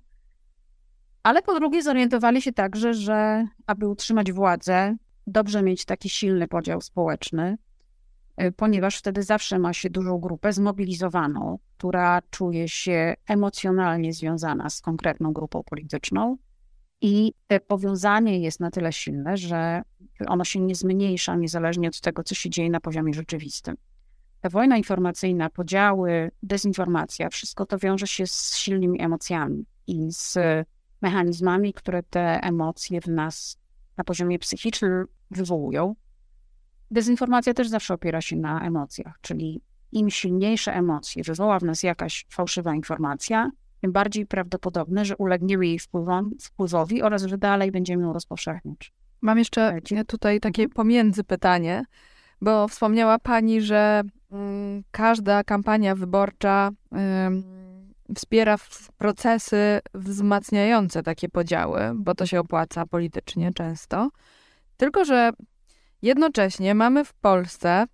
Ale 1.25 1.41
po 1.41 1.59
drugie 1.59 1.81
zorientowali 1.81 2.41
się 2.41 2.53
także, 2.53 2.93
że 2.93 3.47
aby 3.67 3.87
utrzymać 3.87 4.31
władzę, 4.31 4.95
dobrze 5.27 5.63
mieć 5.63 5.85
taki 5.85 6.09
silny 6.09 6.47
podział 6.47 6.81
społeczny, 6.81 7.57
y, 8.41 8.51
ponieważ 8.51 8.97
wtedy 8.97 9.23
zawsze 9.23 9.59
ma 9.59 9.73
się 9.73 9.89
dużą 9.89 10.17
grupę 10.17 10.53
zmobilizowaną, 10.53 11.59
która 11.77 12.21
czuje 12.29 12.69
się 12.69 13.13
emocjonalnie 13.27 14.13
związana 14.13 14.69
z 14.69 14.81
konkretną 14.81 15.33
grupą 15.33 15.63
polityczną. 15.63 16.37
I 17.01 17.33
te 17.47 17.59
powiązanie 17.59 18.39
jest 18.39 18.59
na 18.59 18.71
tyle 18.71 18.93
silne, 18.93 19.37
że 19.37 19.81
ono 20.27 20.43
się 20.43 20.59
nie 20.59 20.75
zmniejsza 20.75 21.35
niezależnie 21.35 21.87
od 21.87 22.01
tego, 22.01 22.23
co 22.23 22.35
się 22.35 22.49
dzieje 22.49 22.69
na 22.69 22.79
poziomie 22.79 23.13
rzeczywistym. 23.13 23.75
Ta 24.41 24.49
wojna 24.49 24.77
informacyjna, 24.77 25.49
podziały, 25.49 26.31
dezinformacja, 26.43 27.29
wszystko 27.29 27.65
to 27.65 27.77
wiąże 27.77 28.07
się 28.07 28.27
z 28.27 28.55
silnymi 28.57 29.01
emocjami 29.01 29.65
i 29.87 30.11
z 30.11 30.37
mechanizmami, 31.01 31.73
które 31.73 32.03
te 32.03 32.39
emocje 32.43 33.01
w 33.01 33.07
nas 33.07 33.57
na 33.97 34.03
poziomie 34.03 34.39
psychicznym 34.39 35.05
wywołują. 35.31 35.95
Dezinformacja 36.91 37.53
też 37.53 37.67
zawsze 37.67 37.93
opiera 37.93 38.21
się 38.21 38.35
na 38.35 38.61
emocjach, 38.61 39.17
czyli 39.21 39.61
im 39.91 40.09
silniejsze 40.09 40.73
emocje 40.73 41.23
wywoła 41.23 41.59
w 41.59 41.63
nas 41.63 41.83
jakaś 41.83 42.25
fałszywa 42.29 42.75
informacja, 42.75 43.51
tym 43.81 43.91
bardziej 43.91 44.25
prawdopodobne, 44.25 45.05
że 45.05 45.17
ulegniemy 45.17 45.67
jej 45.67 45.79
wpływom, 45.79 46.31
wpływowi 46.41 47.01
oraz 47.01 47.23
że 47.23 47.37
dalej 47.37 47.71
będziemy 47.71 48.03
ją 48.03 48.13
rozpowszechniać. 48.13 48.93
Mam 49.21 49.37
jeszcze 49.37 49.79
tutaj 50.07 50.39
takie 50.39 50.63
mhm. 50.63 50.75
pomiędzy 50.75 51.23
pytanie, 51.23 51.85
bo 52.41 52.67
wspomniała 52.67 53.19
Pani, 53.19 53.61
że 53.61 54.01
mm, 54.31 54.83
każda 54.91 55.43
kampania 55.43 55.95
wyborcza 55.95 56.69
wspiera 58.15 58.55
procesy 58.97 59.79
wzmacniające 59.93 61.03
takie 61.03 61.29
podziały, 61.29 61.79
bo 61.95 62.15
to 62.15 62.25
się 62.25 62.39
opłaca 62.39 62.85
politycznie 62.85 63.53
często. 63.53 64.09
Tylko, 64.77 65.05
że 65.05 65.31
jednocześnie 66.01 66.75
mamy 66.75 67.05
w 67.05 67.13
Polsce 67.13 67.85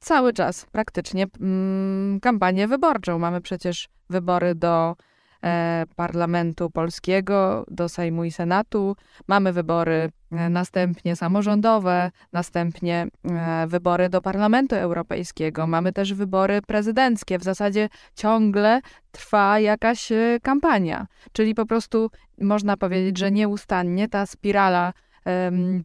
cały 0.00 0.32
czas 0.32 0.66
praktycznie 0.72 1.26
mm, 1.40 2.20
kampanię 2.20 2.68
wyborczą. 2.68 3.18
Mamy 3.18 3.40
przecież 3.40 3.88
wybory 4.10 4.54
do 4.54 4.96
E, 5.44 5.84
Parlamentu 5.96 6.70
Polskiego, 6.70 7.64
do 7.70 7.88
Sejmu 7.88 8.24
i 8.24 8.30
Senatu. 8.30 8.96
Mamy 9.28 9.52
wybory 9.52 10.10
następnie 10.50 11.16
samorządowe, 11.16 12.10
następnie 12.32 13.06
e, 13.24 13.66
wybory 13.66 14.08
do 14.08 14.20
Parlamentu 14.20 14.76
Europejskiego. 14.76 15.66
Mamy 15.66 15.92
też 15.92 16.14
wybory 16.14 16.62
prezydenckie. 16.62 17.38
W 17.38 17.42
zasadzie 17.42 17.88
ciągle 18.14 18.80
trwa 19.12 19.60
jakaś 19.60 20.12
kampania. 20.42 21.06
Czyli 21.32 21.54
po 21.54 21.66
prostu 21.66 22.10
można 22.40 22.76
powiedzieć, 22.76 23.18
że 23.18 23.30
nieustannie 23.30 24.08
ta 24.08 24.26
spirala 24.26 24.92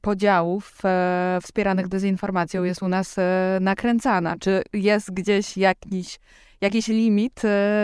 podziałów 0.01 0.81
wspieranych 1.41 1.87
dezinformacją 1.87 2.63
jest 2.63 2.83
u 2.83 2.87
nas 2.87 3.15
nakręcana. 3.61 4.35
Czy 4.39 4.63
jest 4.73 5.11
gdzieś 5.11 5.57
jakiś, 5.57 6.19
jakiś 6.61 6.87
limit 6.87 7.41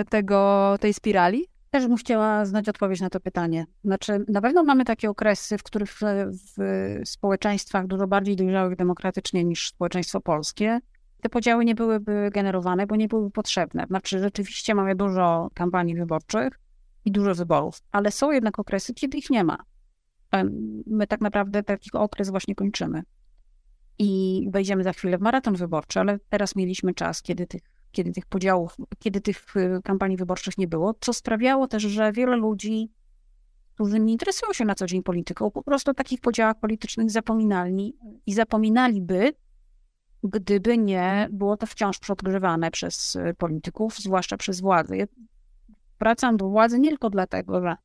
tego, 0.10 0.76
tej 0.80 0.94
spirali? 0.94 1.55
Też 1.76 1.88
bym 1.88 1.98
chciała 1.98 2.46
znać 2.46 2.70
odpowiedź 2.70 3.02
na 3.02 3.10
to 3.10 3.20
pytanie. 3.20 3.66
Znaczy, 3.84 4.26
na 4.28 4.42
pewno 4.42 4.64
mamy 4.64 4.86
takie 4.86 5.10
okresy, 5.10 5.58
w 5.58 5.64
których 5.64 5.90
w, 5.94 6.00
w 6.56 6.60
społeczeństwach 7.06 7.88
dużo 7.88 8.08
bardziej 8.08 8.36
dojrzałych 8.36 8.76
demokratycznie 8.76 9.44
niż 9.44 9.70
społeczeństwo 9.70 10.22
polskie, 10.22 10.80
te 11.22 11.30
podziały 11.30 11.66
nie 11.66 11.76
byłyby 11.76 12.30
generowane, 12.34 12.88
bo 12.88 12.96
nie 12.96 13.08
byłyby 13.08 13.32
potrzebne. 13.32 13.86
Znaczy, 13.88 14.20
rzeczywiście 14.20 14.76
mamy 14.76 14.96
dużo 14.96 15.50
kampanii 15.54 15.96
wyborczych 15.96 16.60
i 17.06 17.12
dużo 17.12 17.36
wyborów, 17.36 17.82
ale 17.92 18.12
są 18.12 18.32
jednak 18.32 18.60
okresy, 18.60 18.94
kiedy 18.94 19.18
ich 19.18 19.30
nie 19.30 19.44
ma. 19.44 19.58
My 20.88 21.08
tak 21.08 21.22
naprawdę 21.22 21.64
taki 21.64 21.92
okres 21.94 22.30
właśnie 22.30 22.56
kończymy. 22.56 23.04
I 24.00 24.42
wejdziemy 24.52 24.84
za 24.84 24.94
chwilę 24.94 25.18
w 25.18 25.22
maraton 25.22 25.56
wyborczy, 25.56 26.00
ale 26.00 26.20
teraz 26.30 26.56
mieliśmy 26.56 26.94
czas, 26.94 27.22
kiedy 27.22 27.48
tych 27.48 27.62
kiedy 27.96 28.12
tych 28.12 28.26
podziałów, 28.26 28.76
kiedy 29.00 29.22
tych 29.22 29.56
y, 29.56 29.80
kampanii 29.84 30.18
wyborczych 30.18 30.58
nie 30.58 30.68
było, 30.68 30.94
co 31.00 31.14
sprawiało 31.14 31.68
też, 31.68 31.84
że 31.84 32.12
wiele 32.12 32.36
ludzi, 32.36 32.92
którzy 33.74 34.00
nie 34.00 34.14
interesują 34.14 34.54
się 34.54 34.66
na 34.66 34.76
co 34.76 34.86
dzień 34.86 35.04
polityką, 35.04 35.52
po 35.52 35.64
prostu 35.64 35.92
o 35.92 35.94
takich 35.94 36.22
podziałach 36.22 36.60
politycznych 36.60 37.12
zapominali 37.12 37.98
i 38.26 38.34
zapominaliby, 38.34 39.34
gdyby 40.24 40.78
nie 40.78 41.28
było 41.32 41.58
to 41.58 41.68
wciąż 41.68 42.00
podgrzewane 42.00 42.72
przez 42.72 43.16
y, 43.16 43.34
polityków, 43.38 43.98
zwłaszcza 43.98 44.38
przez 44.38 44.62
władze. 44.62 44.98
Ja 44.98 45.06
wracam 46.00 46.38
do 46.38 46.50
władzy 46.50 46.80
nie 46.80 46.90
tylko 46.90 47.10
dlatego, 47.10 47.62
że 47.62 47.76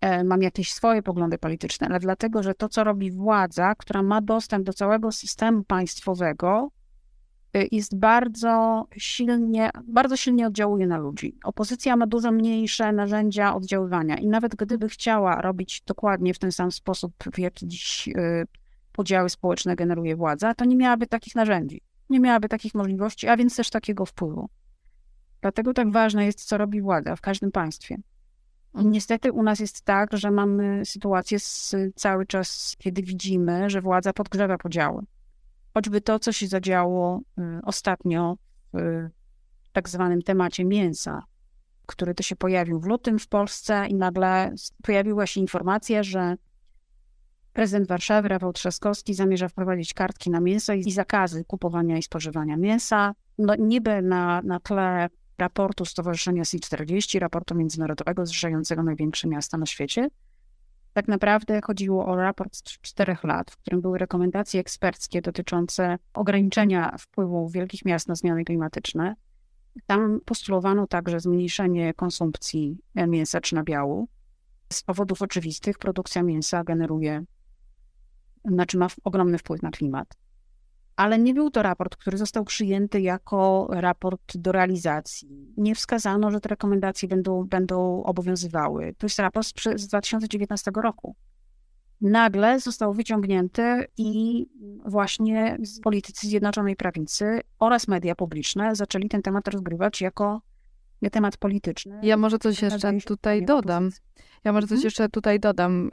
e, 0.00 0.24
mam 0.24 0.42
jakieś 0.42 0.72
swoje 0.72 1.02
poglądy 1.02 1.38
polityczne, 1.38 1.86
ale 1.86 2.00
dlatego, 2.00 2.42
że 2.42 2.54
to, 2.54 2.68
co 2.68 2.84
robi 2.84 3.10
władza, 3.10 3.74
która 3.74 4.02
ma 4.02 4.20
dostęp 4.20 4.66
do 4.66 4.72
całego 4.72 5.12
systemu 5.12 5.64
państwowego, 5.64 6.70
jest 7.72 7.98
bardzo 7.98 8.86
silnie, 8.96 9.70
bardzo 9.84 10.16
silnie 10.16 10.46
oddziałuje 10.46 10.86
na 10.86 10.98
ludzi. 10.98 11.36
Opozycja 11.44 11.96
ma 11.96 12.06
dużo 12.06 12.32
mniejsze 12.32 12.92
narzędzia 12.92 13.54
oddziaływania 13.54 14.16
i 14.18 14.26
nawet 14.26 14.56
gdyby 14.56 14.88
chciała 14.88 15.42
robić 15.42 15.82
dokładnie 15.86 16.34
w 16.34 16.38
ten 16.38 16.52
sam 16.52 16.72
sposób, 16.72 17.12
w 17.34 17.38
jaki 17.38 17.68
dziś 17.68 18.08
y, 18.08 18.46
podziały 18.92 19.30
społeczne 19.30 19.76
generuje 19.76 20.16
władza, 20.16 20.54
to 20.54 20.64
nie 20.64 20.76
miałaby 20.76 21.06
takich 21.06 21.34
narzędzi, 21.34 21.82
nie 22.10 22.20
miałaby 22.20 22.48
takich 22.48 22.74
możliwości, 22.74 23.28
a 23.28 23.36
więc 23.36 23.56
też 23.56 23.70
takiego 23.70 24.06
wpływu. 24.06 24.48
Dlatego 25.40 25.72
tak 25.72 25.92
ważne 25.92 26.26
jest, 26.26 26.44
co 26.44 26.58
robi 26.58 26.80
władza 26.80 27.16
w 27.16 27.20
każdym 27.20 27.52
państwie. 27.52 27.96
I 28.74 28.86
niestety 28.86 29.32
u 29.32 29.42
nas 29.42 29.60
jest 29.60 29.82
tak, 29.82 30.16
że 30.16 30.30
mamy 30.30 30.84
sytuację 30.84 31.38
z, 31.40 31.74
cały 31.94 32.26
czas, 32.26 32.76
kiedy 32.78 33.02
widzimy, 33.02 33.70
że 33.70 33.80
władza 33.80 34.12
podgrzewa 34.12 34.58
podziały 34.58 35.02
choćby 35.74 36.00
to, 36.00 36.18
co 36.18 36.32
się 36.32 36.46
zadziało 36.46 37.20
y, 37.38 37.42
ostatnio 37.62 38.36
w 38.74 39.08
tak 39.72 39.88
zwanym 39.88 40.22
temacie 40.22 40.64
mięsa, 40.64 41.22
który 41.86 42.14
to 42.14 42.22
się 42.22 42.36
pojawił 42.36 42.80
w 42.80 42.86
lutym 42.86 43.18
w 43.18 43.28
Polsce 43.28 43.86
i 43.88 43.94
nagle 43.94 44.54
pojawiła 44.82 45.26
się 45.26 45.40
informacja, 45.40 46.02
że 46.02 46.36
prezydent 47.52 47.88
Warszawy, 47.88 48.28
Rafał 48.28 48.52
Trzaskowski, 48.52 49.14
zamierza 49.14 49.48
wprowadzić 49.48 49.94
kartki 49.94 50.30
na 50.30 50.40
mięso 50.40 50.72
i 50.72 50.92
zakazy 50.92 51.44
kupowania 51.44 51.98
i 51.98 52.02
spożywania 52.02 52.56
mięsa. 52.56 53.14
No 53.38 53.54
niby 53.54 54.02
na, 54.02 54.42
na 54.42 54.60
tle 54.60 55.08
raportu 55.38 55.84
Stowarzyszenia 55.84 56.42
C40, 56.42 57.18
raportu 57.18 57.54
międzynarodowego 57.54 58.26
zrzeszającego 58.26 58.82
największe 58.82 59.28
miasta 59.28 59.58
na 59.58 59.66
świecie, 59.66 60.08
tak 60.92 61.08
naprawdę 61.08 61.60
chodziło 61.60 62.06
o 62.06 62.16
raport 62.16 62.56
z 62.56 62.62
czterech 62.62 63.24
lat, 63.24 63.50
w 63.50 63.56
którym 63.56 63.80
były 63.80 63.98
rekomendacje 63.98 64.60
eksperckie 64.60 65.22
dotyczące 65.22 65.98
ograniczenia 66.14 66.96
wpływu 66.98 67.48
wielkich 67.48 67.84
miast 67.84 68.08
na 68.08 68.14
zmiany 68.14 68.44
klimatyczne. 68.44 69.14
Tam 69.86 70.20
postulowano 70.24 70.86
także 70.86 71.20
zmniejszenie 71.20 71.94
konsumpcji 71.94 72.78
mięsa 72.94 73.40
czy 73.40 73.54
nabiału. 73.54 74.08
Z 74.72 74.82
powodów 74.82 75.22
oczywistych 75.22 75.78
produkcja 75.78 76.22
mięsa 76.22 76.64
generuje, 76.64 77.24
znaczy 78.44 78.78
ma 78.78 78.86
ogromny 79.04 79.38
wpływ 79.38 79.62
na 79.62 79.70
klimat 79.70 80.08
ale 81.00 81.18
nie 81.18 81.34
był 81.34 81.50
to 81.50 81.62
raport, 81.62 81.96
który 81.96 82.18
został 82.18 82.44
przyjęty 82.44 83.00
jako 83.00 83.68
raport 83.70 84.36
do 84.36 84.52
realizacji. 84.52 85.28
Nie 85.56 85.74
wskazano, 85.74 86.30
że 86.30 86.40
te 86.40 86.48
rekomendacje 86.48 87.08
będą, 87.08 87.44
będą 87.44 88.02
obowiązywały. 88.02 88.94
To 88.98 89.06
jest 89.06 89.18
raport 89.18 89.46
z 89.76 89.86
2019 89.86 90.70
roku. 90.76 91.16
Nagle 92.00 92.60
został 92.60 92.94
wyciągnięty 92.94 93.86
i 93.96 94.46
właśnie 94.86 95.58
politycy 95.82 96.26
Zjednoczonej 96.26 96.76
Prawicy 96.76 97.40
oraz 97.58 97.88
media 97.88 98.14
publiczne 98.14 98.74
zaczęli 98.74 99.08
ten 99.08 99.22
temat 99.22 99.48
rozgrywać 99.48 100.00
jako 100.00 100.40
temat 101.10 101.36
polityczny. 101.36 102.00
Ja 102.02 102.16
może 102.16 102.38
coś 102.38 102.62
jeszcze 102.62 102.92
tutaj 103.06 103.44
dodam. 103.44 103.90
Ja 104.44 104.52
może 104.52 104.66
coś 104.66 104.76
mhm. 104.76 104.84
jeszcze 104.84 105.08
tutaj 105.08 105.40
dodam, 105.40 105.90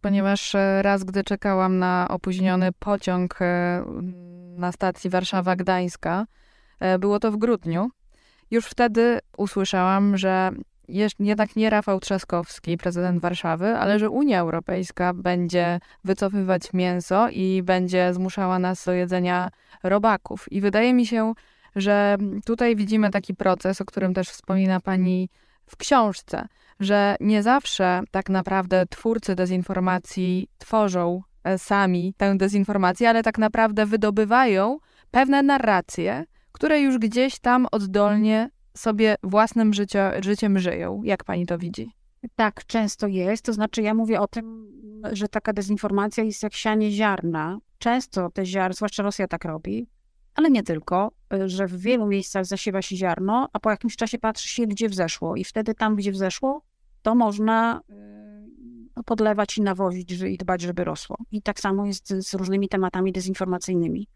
ponieważ 0.00 0.54
e, 0.54 0.82
raz, 0.82 1.04
gdy 1.04 1.24
czekałam 1.24 1.78
na 1.78 2.06
opóźniony 2.10 2.72
pociąg 2.78 3.42
e, 3.42 3.84
na 4.56 4.72
stacji 4.72 5.10
Warszawa-Gdańska, 5.10 6.24
e, 6.80 6.98
było 6.98 7.20
to 7.20 7.32
w 7.32 7.36
grudniu, 7.36 7.90
już 8.50 8.66
wtedy 8.66 9.18
usłyszałam, 9.36 10.16
że 10.16 10.50
jednak 10.88 11.56
nie 11.56 11.70
Rafał 11.70 12.00
Trzaskowski, 12.00 12.76
prezydent 12.76 13.20
Warszawy, 13.20 13.66
ale 13.66 13.98
że 13.98 14.10
Unia 14.10 14.40
Europejska 14.40 15.14
będzie 15.14 15.80
wycofywać 16.04 16.72
mięso 16.72 17.28
i 17.28 17.62
będzie 17.62 18.14
zmuszała 18.14 18.58
nas 18.58 18.84
do 18.84 18.92
jedzenia 18.92 19.50
robaków. 19.82 20.52
I 20.52 20.60
wydaje 20.60 20.94
mi 20.94 21.06
się, 21.06 21.32
że 21.76 22.16
tutaj 22.44 22.76
widzimy 22.76 23.10
taki 23.10 23.34
proces, 23.34 23.80
o 23.80 23.84
którym 23.84 24.14
też 24.14 24.28
wspomina 24.28 24.80
pani 24.80 25.28
w 25.66 25.76
książce, 25.76 26.46
że 26.80 27.16
nie 27.20 27.42
zawsze 27.42 28.00
tak 28.10 28.30
naprawdę 28.30 28.86
twórcy 28.86 29.34
dezinformacji 29.34 30.48
tworzą 30.58 31.22
e, 31.44 31.58
sami 31.58 32.14
tę 32.16 32.36
dezinformację, 32.36 33.08
ale 33.08 33.22
tak 33.22 33.38
naprawdę 33.38 33.86
wydobywają 33.86 34.78
pewne 35.10 35.42
narracje, 35.42 36.24
które 36.52 36.80
już 36.80 36.98
gdzieś 36.98 37.38
tam 37.38 37.66
oddolnie 37.72 38.50
sobie 38.76 39.16
własnym 39.22 39.74
życie, 39.74 40.12
życiem 40.24 40.58
żyją. 40.58 41.00
Jak 41.04 41.24
pani 41.24 41.46
to 41.46 41.58
widzi? 41.58 41.90
Tak, 42.36 42.66
często 42.66 43.06
jest. 43.06 43.44
To 43.44 43.52
znaczy, 43.52 43.82
ja 43.82 43.94
mówię 43.94 44.20
o 44.20 44.28
tym, 44.28 44.66
że 45.12 45.28
taka 45.28 45.52
dezinformacja 45.52 46.24
jest 46.24 46.42
jak 46.42 46.54
sianie 46.54 46.90
ziarna. 46.90 47.58
Często 47.78 48.30
te 48.30 48.46
ziarna, 48.46 48.74
zwłaszcza 48.74 49.02
Rosja 49.02 49.28
tak 49.28 49.44
robi, 49.44 49.86
ale 50.34 50.50
nie 50.50 50.62
tylko, 50.62 51.12
że 51.46 51.66
w 51.66 51.76
wielu 51.76 52.06
miejscach 52.06 52.44
zasiewa 52.46 52.82
się 52.82 52.96
ziarno, 52.96 53.48
a 53.52 53.58
po 53.60 53.70
jakimś 53.70 53.96
czasie 53.96 54.18
patrzy 54.18 54.48
się, 54.48 54.66
gdzie 54.66 54.88
wzeszło. 54.88 55.36
I 55.36 55.44
wtedy 55.44 55.74
tam, 55.74 55.96
gdzie 55.96 56.12
wzeszło, 56.12 56.62
to 57.02 57.14
można 57.14 57.80
y, 58.98 59.02
podlewać 59.04 59.58
i 59.58 59.62
nawozić 59.62 60.12
i 60.12 60.38
dbać, 60.38 60.60
żeby 60.60 60.84
rosło. 60.84 61.16
I 61.30 61.42
tak 61.42 61.60
samo 61.60 61.86
jest 61.86 62.08
z 62.08 62.34
różnymi 62.34 62.68
tematami 62.68 63.12
dezinformacyjnymi. 63.12 64.08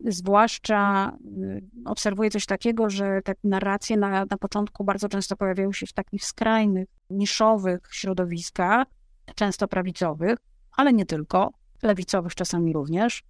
Zwłaszcza 0.00 1.12
y, 1.38 1.64
obserwuję 1.84 2.30
coś 2.30 2.46
takiego, 2.46 2.90
że 2.90 3.20
te 3.24 3.34
narracje 3.44 3.96
na, 3.96 4.24
na 4.30 4.38
początku 4.38 4.84
bardzo 4.84 5.08
często 5.08 5.36
pojawiają 5.36 5.72
się 5.72 5.86
w 5.86 5.92
takich 5.92 6.24
skrajnych, 6.24 6.88
niszowych 7.10 7.88
środowiskach, 7.90 8.86
często 9.34 9.68
prawicowych, 9.68 10.36
ale 10.72 10.92
nie 10.92 11.06
tylko, 11.06 11.52
lewicowych 11.82 12.34
czasami 12.34 12.72
również. 12.72 13.22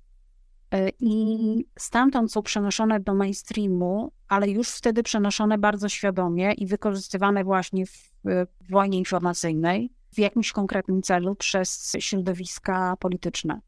Y, 0.74 0.92
I 1.00 1.66
stamtąd 1.79 2.33
są 2.33 2.42
przenoszone 2.42 3.00
do 3.00 3.14
mainstreamu, 3.14 4.12
ale 4.29 4.48
już 4.50 4.68
wtedy 4.68 5.03
przenoszone 5.03 5.59
bardzo 5.59 5.88
świadomie 5.88 6.53
i 6.53 6.66
wykorzystywane 6.66 7.44
właśnie 7.44 7.87
w, 7.87 8.12
w 8.24 8.70
wojnie 8.70 8.98
informacyjnej 8.98 9.92
w 10.14 10.18
jakimś 10.18 10.53
konkretnym 10.53 11.03
celu 11.03 11.35
przez 11.35 11.92
środowiska 11.98 12.96
polityczne 13.00 13.61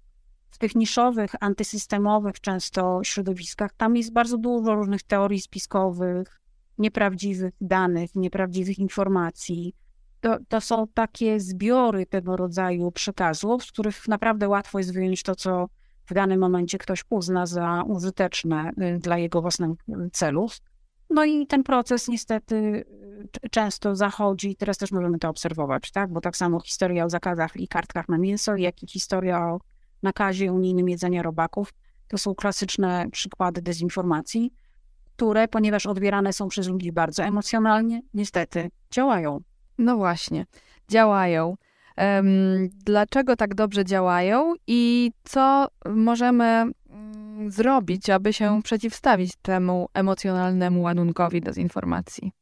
w 0.56 0.58
tych 0.58 0.74
niszowych, 0.74 1.30
antysystemowych 1.40 2.40
często 2.40 3.00
środowiskach, 3.02 3.72
tam 3.76 3.96
jest 3.96 4.12
bardzo 4.12 4.38
dużo 4.38 4.74
różnych 4.74 5.02
teorii 5.02 5.40
spiskowych, 5.40 6.40
nieprawdziwych 6.78 7.54
danych, 7.60 8.14
nieprawdziwych 8.14 8.78
informacji. 8.78 9.74
To, 10.20 10.36
to 10.48 10.60
są 10.60 10.86
takie 10.94 11.40
zbiory 11.40 12.06
tego 12.06 12.36
rodzaju 12.36 12.92
przekazów, 12.92 13.64
z 13.64 13.72
których 13.72 14.08
naprawdę 14.08 14.48
łatwo 14.48 14.78
jest 14.78 14.94
wyjąć 14.94 15.22
to, 15.22 15.34
co 15.34 15.68
w 16.06 16.14
danym 16.14 16.40
momencie 16.40 16.78
ktoś 16.78 17.04
uzna 17.10 17.46
za 17.46 17.82
użyteczne 17.86 18.70
y, 18.96 18.98
dla 18.98 19.18
jego 19.18 19.42
własnych 19.42 19.70
celów. 20.12 20.58
No 21.10 21.24
i 21.24 21.46
ten 21.46 21.62
proces 21.62 22.08
niestety 22.08 22.56
y, 23.44 23.48
często 23.50 23.96
zachodzi, 23.96 24.56
teraz 24.56 24.78
też 24.78 24.92
możemy 24.92 25.18
to 25.18 25.28
obserwować, 25.28 25.90
tak? 25.90 26.12
Bo 26.12 26.20
tak 26.20 26.36
samo 26.36 26.60
historia 26.60 27.04
o 27.04 27.10
zakazach 27.10 27.56
i 27.56 27.68
kartkach 27.68 28.08
na 28.08 28.18
mięso, 28.18 28.56
jak 28.56 28.82
i 28.82 28.86
historia 28.86 29.40
o 29.40 29.60
nakazie 30.02 30.52
unijnym 30.52 30.88
jedzenia 30.88 31.22
robaków. 31.22 31.74
To 32.08 32.18
są 32.18 32.34
klasyczne 32.34 33.06
przykłady 33.12 33.62
dezinformacji, 33.62 34.52
które, 35.16 35.48
ponieważ 35.48 35.86
odbierane 35.86 36.32
są 36.32 36.48
przez 36.48 36.68
ludzi 36.68 36.92
bardzo 36.92 37.24
emocjonalnie, 37.24 38.02
niestety 38.14 38.70
działają. 38.90 39.40
No 39.78 39.96
właśnie, 39.96 40.46
działają. 40.88 41.56
Dlaczego 42.84 43.36
tak 43.36 43.54
dobrze 43.54 43.84
działają 43.84 44.54
i 44.66 45.10
co 45.24 45.66
możemy 45.86 46.44
mm, 46.44 47.50
zrobić, 47.50 48.10
aby 48.10 48.32
się 48.32 48.62
przeciwstawić 48.62 49.36
temu 49.42 49.88
emocjonalnemu 49.94 50.82
ładunkowi 50.82 51.40
dezinformacji? 51.40 52.32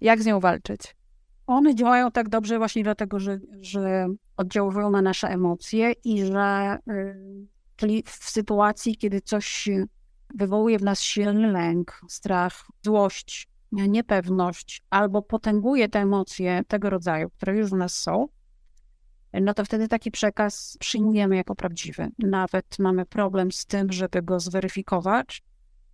Jak 0.00 0.22
z 0.22 0.26
nią 0.26 0.40
walczyć? 0.40 0.96
One 1.46 1.74
działają 1.74 2.10
tak 2.10 2.28
dobrze 2.28 2.58
właśnie 2.58 2.82
dlatego, 2.82 3.18
że, 3.18 3.38
że 3.60 4.06
oddziałują 4.36 4.90
na 4.90 5.02
nasze 5.02 5.28
emocje 5.28 5.92
i 6.04 6.24
że, 6.24 6.78
y, 6.90 7.46
czyli 7.76 8.02
w 8.06 8.10
sytuacji, 8.10 8.96
kiedy 8.96 9.20
coś 9.20 9.68
wywołuje 10.34 10.78
w 10.78 10.82
nas 10.82 11.00
silny 11.00 11.52
lęk, 11.52 12.00
strach, 12.08 12.64
złość, 12.82 13.48
niepewność, 13.72 14.82
albo 14.90 15.22
potęguje 15.22 15.88
te 15.88 16.00
emocje 16.00 16.62
tego 16.68 16.90
rodzaju, 16.90 17.30
które 17.30 17.56
już 17.56 17.70
w 17.70 17.76
nas 17.76 17.94
są, 17.94 18.28
no 19.40 19.54
to 19.54 19.64
wtedy 19.64 19.88
taki 19.88 20.10
przekaz 20.10 20.76
przyjmujemy 20.80 21.36
jako 21.36 21.54
prawdziwy. 21.54 22.08
Nawet 22.18 22.78
mamy 22.78 23.06
problem 23.06 23.52
z 23.52 23.66
tym, 23.66 23.92
żeby 23.92 24.22
go 24.22 24.40
zweryfikować, 24.40 25.42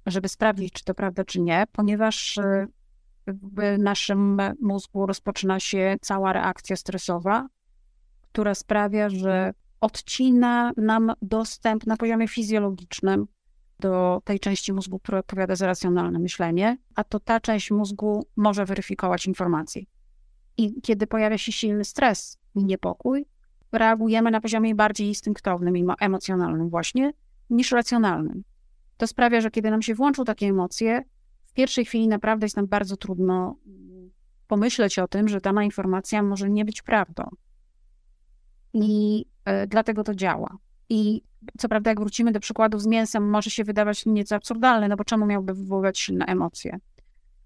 żeby 0.07 0.29
sprawdzić, 0.29 0.72
czy 0.72 0.85
to 0.85 0.94
prawda, 0.94 1.24
czy 1.24 1.40
nie, 1.40 1.64
ponieważ 1.72 2.37
y, 2.37 2.68
w 3.27 3.79
naszym 3.79 4.40
mózgu 4.61 5.07
rozpoczyna 5.07 5.61
się 5.61 5.96
cała 6.01 6.33
reakcja 6.33 6.77
stresowa, 6.77 7.48
która 8.22 8.55
sprawia, 8.55 9.09
że 9.09 9.53
odcina 9.81 10.72
nam 10.77 11.12
dostęp 11.22 11.87
na 11.87 11.96
poziomie 11.96 12.29
fizjologicznym 12.29 13.27
do 13.81 14.22
tej 14.24 14.40
części 14.40 14.72
mózgu, 14.72 14.98
która 14.98 15.18
odpowiada 15.18 15.57
za 15.57 15.66
racjonalne 15.66 16.18
myślenie, 16.18 16.79
a 16.94 17.05
to 17.05 17.20
ta 17.20 17.40
część 17.40 17.70
mózgu 17.70 18.27
może 18.37 18.64
weryfikować 18.64 19.27
informacje. 19.27 19.83
I 20.57 20.81
kiedy 20.81 21.07
pojawia 21.07 21.38
się 21.38 21.53
silny 21.53 21.85
stres 21.85 22.38
niepokój, 22.54 23.26
reagujemy 23.72 24.30
na 24.30 24.40
poziomie 24.40 24.74
bardziej 24.74 25.08
instynktownym 25.08 25.76
i 25.76 25.87
emocjonalnym 26.00 26.68
właśnie, 26.68 27.12
niż 27.50 27.72
racjonalnym. 27.72 28.44
To 28.96 29.06
sprawia, 29.06 29.40
że 29.40 29.50
kiedy 29.50 29.70
nam 29.70 29.82
się 29.82 29.94
włączą 29.94 30.24
takie 30.24 30.46
emocje, 30.46 31.04
w 31.44 31.52
pierwszej 31.52 31.84
chwili 31.84 32.08
naprawdę 32.08 32.46
jest 32.46 32.56
nam 32.56 32.66
bardzo 32.66 32.96
trudno 32.96 33.56
pomyśleć 34.46 34.98
o 34.98 35.08
tym, 35.08 35.28
że 35.28 35.40
dana 35.40 35.64
informacja 35.64 36.22
może 36.22 36.50
nie 36.50 36.64
być 36.64 36.82
prawdą. 36.82 37.24
I 38.72 39.24
e, 39.44 39.66
dlatego 39.66 40.04
to 40.04 40.14
działa. 40.14 40.58
I 40.88 41.22
co 41.58 41.68
prawda, 41.68 41.90
jak 41.90 42.00
wrócimy 42.00 42.32
do 42.32 42.40
przykładów 42.40 42.82
z 42.82 42.87
mięsem, 42.87 43.30
może 43.30 43.50
się 43.50 43.64
wydawać 43.64 44.06
nieco 44.06 44.37
absurdalne, 44.37 44.88
no 44.88 44.96
bo 44.96 45.04
czemu 45.04 45.26
miałby 45.26 45.54
wywoływać 45.54 45.98
silne 45.98 46.24
emocje? 46.24 46.78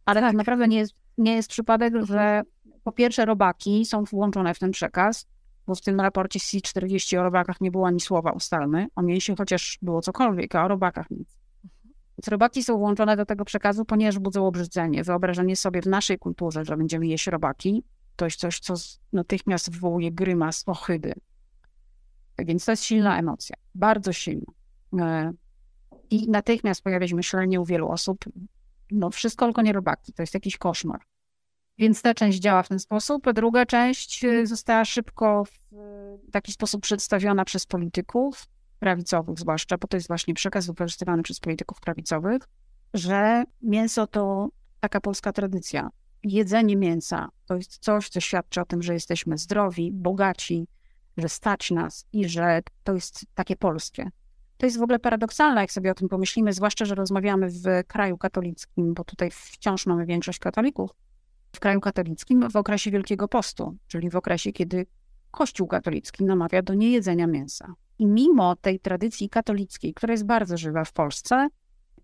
Ale 0.04 0.20
tak 0.20 0.34
naprawdę 0.34 0.68
nie 0.68 0.78
jest, 0.78 0.94
nie 1.18 1.34
jest 1.34 1.48
przypadek, 1.48 1.94
że 2.06 2.42
po 2.84 2.92
pierwsze 2.92 3.24
robaki 3.24 3.86
są 3.86 4.04
włączone 4.04 4.54
w 4.54 4.58
ten 4.58 4.70
przekaz, 4.70 5.26
bo 5.66 5.74
w 5.74 5.80
tym 5.80 6.00
raporcie 6.00 6.38
C40 6.38 7.18
o 7.18 7.22
robakach 7.22 7.60
nie 7.60 7.70
było 7.70 7.86
ani 7.86 8.00
słowa 8.00 8.32
ustalne, 8.32 8.86
o 8.96 9.02
mięsie 9.02 9.34
chociaż 9.38 9.78
było 9.82 10.00
cokolwiek, 10.00 10.54
a 10.54 10.64
o 10.64 10.68
robakach 10.68 11.10
nic. 11.10 11.28
Więc 12.18 12.28
robaki 12.28 12.62
są 12.62 12.78
włączone 12.78 13.16
do 13.16 13.26
tego 13.26 13.44
przekazu, 13.44 13.84
ponieważ 13.84 14.18
budzą 14.18 14.46
obrzydzenie, 14.46 15.04
wyobrażenie 15.04 15.56
sobie 15.56 15.82
w 15.82 15.86
naszej 15.86 16.18
kulturze, 16.18 16.64
że 16.64 16.76
będziemy 16.76 17.06
jeść 17.06 17.26
robaki, 17.26 17.84
to 18.16 18.24
jest 18.24 18.40
coś, 18.40 18.60
co 18.60 18.74
natychmiast 19.12 19.70
wywołuje 19.70 20.12
grymas 20.12 20.62
ohydy. 20.66 21.12
Więc 22.38 22.64
to 22.64 22.72
jest 22.72 22.84
silna 22.84 23.18
emocja, 23.18 23.56
bardzo 23.74 24.12
silna. 24.12 24.52
E, 24.98 25.32
I 26.10 26.30
natychmiast 26.30 26.82
pojawia 26.82 27.08
się 27.08 27.16
myślenie 27.16 27.60
u 27.60 27.64
wielu 27.64 27.88
osób, 27.88 28.24
no 28.90 29.10
wszystko 29.10 29.46
tylko 29.46 29.62
nie 29.62 29.72
robaki, 29.72 30.12
to 30.12 30.22
jest 30.22 30.34
jakiś 30.34 30.56
koszmar. 30.56 31.00
Więc 31.82 32.02
ta 32.02 32.14
część 32.14 32.38
działa 32.38 32.62
w 32.62 32.68
ten 32.68 32.78
sposób. 32.78 33.28
A 33.28 33.32
druga 33.32 33.66
część 33.66 34.24
e, 34.24 34.46
została 34.46 34.84
szybko 34.84 35.44
w 35.44 36.30
taki 36.32 36.52
sposób 36.52 36.82
przedstawiona 36.82 37.44
przez 37.44 37.66
polityków, 37.66 38.46
prawicowych 38.78 39.38
zwłaszcza, 39.38 39.78
bo 39.78 39.88
to 39.88 39.96
jest 39.96 40.08
właśnie 40.08 40.34
przekaz 40.34 40.66
wykorzystywany 40.66 41.22
przez 41.22 41.40
polityków 41.40 41.80
prawicowych, 41.80 42.42
że 42.94 43.44
mięso 43.62 44.06
to 44.06 44.48
taka 44.80 45.00
polska 45.00 45.32
tradycja 45.32 45.90
jedzenie 46.22 46.76
mięsa 46.76 47.28
to 47.46 47.56
jest 47.56 47.78
coś, 47.78 48.08
co 48.08 48.20
świadczy 48.20 48.60
o 48.60 48.64
tym, 48.64 48.82
że 48.82 48.94
jesteśmy 48.94 49.38
zdrowi, 49.38 49.92
bogaci, 49.92 50.66
że 51.16 51.28
stać 51.28 51.70
nas 51.70 52.06
i 52.12 52.28
że 52.28 52.60
to 52.84 52.94
jest 52.94 53.26
takie 53.34 53.56
polskie. 53.56 54.10
To 54.56 54.66
jest 54.66 54.78
w 54.78 54.82
ogóle 54.82 54.98
paradoksalne, 54.98 55.60
jak 55.60 55.72
sobie 55.72 55.90
o 55.90 55.94
tym 55.94 56.08
pomyślimy, 56.08 56.52
zwłaszcza, 56.52 56.84
że 56.84 56.94
rozmawiamy 56.94 57.48
w 57.50 57.64
kraju 57.86 58.18
katolickim, 58.18 58.94
bo 58.94 59.04
tutaj 59.04 59.30
wciąż 59.30 59.86
mamy 59.86 60.06
większość 60.06 60.38
katolików. 60.38 60.90
W 61.56 61.60
kraju 61.60 61.80
katolickim 61.80 62.50
w 62.50 62.56
okresie 62.56 62.90
Wielkiego 62.90 63.28
Postu, 63.28 63.76
czyli 63.86 64.10
w 64.10 64.16
okresie, 64.16 64.52
kiedy 64.52 64.86
Kościół 65.30 65.66
katolicki 65.66 66.24
namawia 66.24 66.62
do 66.62 66.74
niejedzenia 66.74 67.26
mięsa. 67.26 67.74
I 67.98 68.06
mimo 68.06 68.56
tej 68.56 68.80
tradycji 68.80 69.28
katolickiej, 69.28 69.94
która 69.94 70.12
jest 70.12 70.26
bardzo 70.26 70.56
żywa 70.56 70.84
w 70.84 70.92
Polsce, 70.92 71.48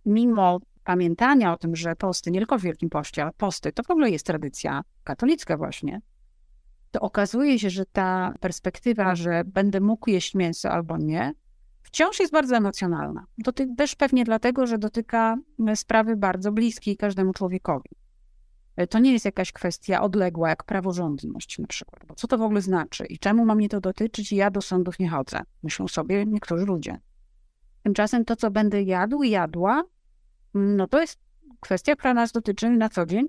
mimo 0.06 0.60
pamiętania 0.84 1.52
o 1.52 1.56
tym, 1.56 1.76
że 1.76 1.96
posty, 1.96 2.30
nie 2.30 2.40
tylko 2.40 2.58
w 2.58 2.62
Wielkim 2.62 2.90
Poście, 2.90 3.22
ale 3.22 3.32
posty, 3.32 3.72
to 3.72 3.82
w 3.82 3.90
ogóle 3.90 4.10
jest 4.10 4.26
tradycja 4.26 4.82
katolicka 5.04 5.56
właśnie, 5.56 6.00
to 6.90 7.00
okazuje 7.00 7.58
się, 7.58 7.70
że 7.70 7.86
ta 7.86 8.34
perspektywa, 8.40 9.14
że 9.14 9.42
będę 9.46 9.80
mógł 9.80 10.10
jeść 10.10 10.34
mięso 10.34 10.70
albo 10.70 10.98
nie, 10.98 11.32
wciąż 11.82 12.20
jest 12.20 12.32
bardzo 12.32 12.56
emocjonalna. 12.56 13.26
Doty 13.38 13.74
też 13.76 13.94
pewnie 13.94 14.24
dlatego, 14.24 14.66
że 14.66 14.78
dotyka 14.78 15.36
sprawy 15.74 16.16
bardzo 16.16 16.52
bliskiej 16.52 16.96
każdemu 16.96 17.32
człowiekowi. 17.32 17.90
To 18.86 18.98
nie 18.98 19.12
jest 19.12 19.24
jakaś 19.24 19.52
kwestia 19.52 20.02
odległa, 20.02 20.48
jak 20.48 20.64
praworządność 20.64 21.58
na 21.58 21.66
przykład. 21.66 22.04
Bo 22.06 22.14
co 22.14 22.26
to 22.28 22.38
w 22.38 22.42
ogóle 22.42 22.60
znaczy 22.60 23.06
i 23.06 23.18
czemu 23.18 23.44
ma 23.44 23.54
mnie 23.54 23.68
to 23.68 23.80
dotyczyć 23.80 24.32
i 24.32 24.36
ja 24.36 24.50
do 24.50 24.62
sądów 24.62 24.98
nie 24.98 25.08
chodzę? 25.08 25.40
Myślą 25.62 25.88
sobie 25.88 26.26
niektórzy 26.26 26.64
ludzie. 26.64 27.00
Tymczasem 27.82 28.24
to, 28.24 28.36
co 28.36 28.50
będę 28.50 28.82
jadł 28.82 29.22
i 29.22 29.30
jadła, 29.30 29.84
no 30.54 30.86
to 30.86 31.00
jest 31.00 31.18
kwestia, 31.60 31.96
która 31.96 32.14
nas 32.14 32.32
dotyczy 32.32 32.70
na 32.70 32.88
co 32.88 33.06
dzień 33.06 33.28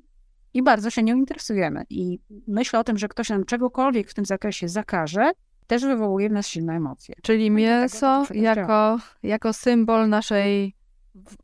i 0.54 0.64
bardzo 0.64 0.90
się 0.90 1.04
nią 1.04 1.16
interesujemy. 1.16 1.84
I 1.90 2.20
myślę 2.48 2.80
o 2.80 2.84
tym, 2.84 2.98
że 2.98 3.08
ktoś 3.08 3.30
nam 3.30 3.46
czegokolwiek 3.46 4.10
w 4.10 4.14
tym 4.14 4.26
zakresie 4.26 4.70
zakaże, 4.70 5.32
też 5.68 5.84
wywołuje 5.84 6.30
w 6.30 6.32
nas 6.32 6.48
silne 6.48 6.74
emocje. 6.74 7.16
Czyli 7.22 7.52
mięso 7.52 8.26
jako, 8.34 9.00
jako 9.24 9.54
symbol 9.54 10.10
naszej 10.10 10.76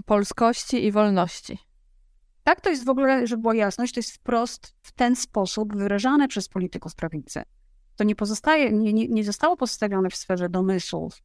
polskości 0.05 0.85
i 0.85 0.91
wolności. 0.91 1.57
Tak, 2.45 2.61
to 2.61 2.69
jest 2.69 2.85
w 2.85 2.89
ogóle, 2.89 3.27
żeby 3.27 3.41
była 3.41 3.55
jasność, 3.55 3.93
to 3.93 3.99
jest 3.99 4.11
wprost 4.11 4.75
w 4.81 4.91
ten 4.91 5.15
sposób 5.15 5.75
wyrażane 5.75 6.27
przez 6.27 6.49
polityków 6.49 6.95
prawicy. 6.95 7.41
To 7.95 8.03
nie 8.03 8.15
pozostaje, 8.15 8.71
nie, 8.71 8.93
nie, 8.93 9.07
nie 9.07 9.23
zostało 9.23 9.57
postawione 9.57 10.09
w 10.09 10.15
sferze 10.15 10.49
domysłów. 10.49 11.21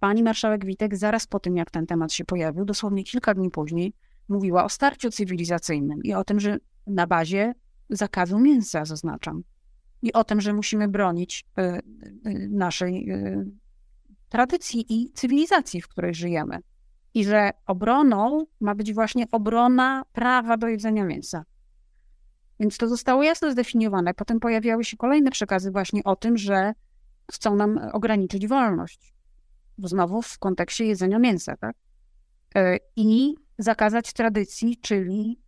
Pani 0.00 0.22
marszałek 0.22 0.64
Witek 0.64 0.96
zaraz 0.96 1.26
po 1.26 1.40
tym, 1.40 1.56
jak 1.56 1.70
ten 1.70 1.86
temat 1.86 2.12
się 2.12 2.24
pojawił, 2.24 2.64
dosłownie 2.64 3.04
kilka 3.04 3.34
dni 3.34 3.50
później, 3.50 3.92
mówiła 4.28 4.64
o 4.64 4.68
starciu 4.68 5.10
cywilizacyjnym 5.10 6.02
i 6.02 6.14
o 6.14 6.24
tym, 6.24 6.40
że 6.40 6.58
na 6.86 7.06
bazie 7.06 7.54
zakazu 7.90 8.38
mięsa, 8.38 8.84
zaznaczam, 8.84 9.42
i 10.02 10.12
o 10.12 10.24
tym, 10.24 10.40
że 10.40 10.52
musimy 10.52 10.88
bronić 10.88 11.44
y, 11.58 11.62
y, 11.62 12.48
naszej 12.50 13.10
y, 13.10 13.46
tradycji 14.28 14.86
i 14.88 15.12
cywilizacji, 15.12 15.82
w 15.82 15.88
której 15.88 16.14
żyjemy. 16.14 16.58
I 17.14 17.24
że 17.24 17.50
obroną 17.66 18.46
ma 18.60 18.74
być 18.74 18.92
właśnie 18.92 19.24
obrona 19.32 20.04
prawa 20.12 20.56
do 20.56 20.68
jedzenia 20.68 21.04
mięsa. 21.04 21.44
Więc 22.60 22.76
to 22.76 22.88
zostało 22.88 23.22
jasno 23.22 23.52
zdefiniowane. 23.52 24.14
Potem 24.14 24.40
pojawiały 24.40 24.84
się 24.84 24.96
kolejne 24.96 25.30
przekazy 25.30 25.70
właśnie 25.70 26.04
o 26.04 26.16
tym, 26.16 26.38
że 26.38 26.72
chcą 27.32 27.56
nam 27.56 27.80
ograniczyć 27.92 28.46
wolność. 28.46 29.14
Znowu 29.78 30.22
w 30.22 30.38
kontekście 30.38 30.84
jedzenia 30.84 31.18
mięsa, 31.18 31.56
tak? 31.56 31.76
I 32.96 33.34
zakazać 33.58 34.12
tradycji, 34.12 34.76
czyli 34.76 35.40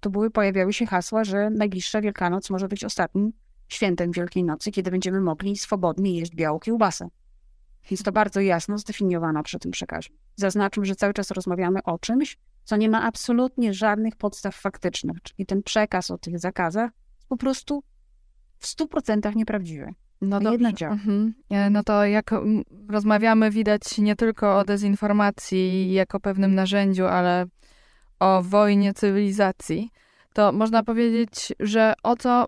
to 0.00 0.10
były, 0.10 0.30
pojawiały 0.30 0.72
się 0.72 0.86
hasła, 0.86 1.24
że 1.24 1.50
najbliższa 1.50 2.00
Wielkanoc 2.00 2.50
może 2.50 2.68
być 2.68 2.84
ostatnim 2.84 3.32
świętem 3.68 4.12
Wielkiej 4.12 4.44
Nocy, 4.44 4.70
kiedy 4.70 4.90
będziemy 4.90 5.20
mogli 5.20 5.56
swobodnie 5.56 6.18
jeść 6.18 6.34
białą 6.34 6.58
kiełbasę. 6.58 7.08
Jest 7.90 8.04
to 8.04 8.12
bardzo 8.12 8.40
jasno 8.40 8.78
zdefiniowane 8.78 9.42
przy 9.42 9.58
tym 9.58 9.70
przekazie. 9.70 10.10
Zaznaczmy, 10.36 10.84
że 10.84 10.96
cały 10.96 11.14
czas 11.14 11.30
rozmawiamy 11.30 11.82
o 11.82 11.98
czymś, 11.98 12.38
co 12.64 12.76
nie 12.76 12.88
ma 12.88 13.02
absolutnie 13.02 13.74
żadnych 13.74 14.16
podstaw 14.16 14.56
faktycznych, 14.56 15.22
czyli 15.22 15.46
ten 15.46 15.62
przekaz 15.62 16.10
o 16.10 16.18
tych 16.18 16.38
zakazach 16.38 16.90
jest 17.18 17.28
po 17.28 17.36
prostu 17.36 17.82
w 18.58 18.66
stu 18.66 18.88
procentach 18.88 19.34
nieprawdziwy. 19.34 19.94
No 20.20 20.40
to 20.40 20.52
jedna 20.52 20.72
działa. 20.72 20.92
Mhm. 20.92 21.34
E, 21.50 21.70
no 21.70 21.82
to 21.82 22.04
jak 22.04 22.30
rozmawiamy, 22.88 23.50
widać 23.50 23.98
nie 23.98 24.16
tylko 24.16 24.58
o 24.58 24.64
dezinformacji 24.64 25.92
jako 25.92 26.20
pewnym 26.20 26.54
narzędziu, 26.54 27.06
ale 27.06 27.46
o 28.20 28.42
wojnie 28.42 28.94
cywilizacji, 28.94 29.90
to 30.32 30.52
można 30.52 30.82
powiedzieć, 30.82 31.52
że 31.60 31.94
o 32.02 32.16
co 32.16 32.46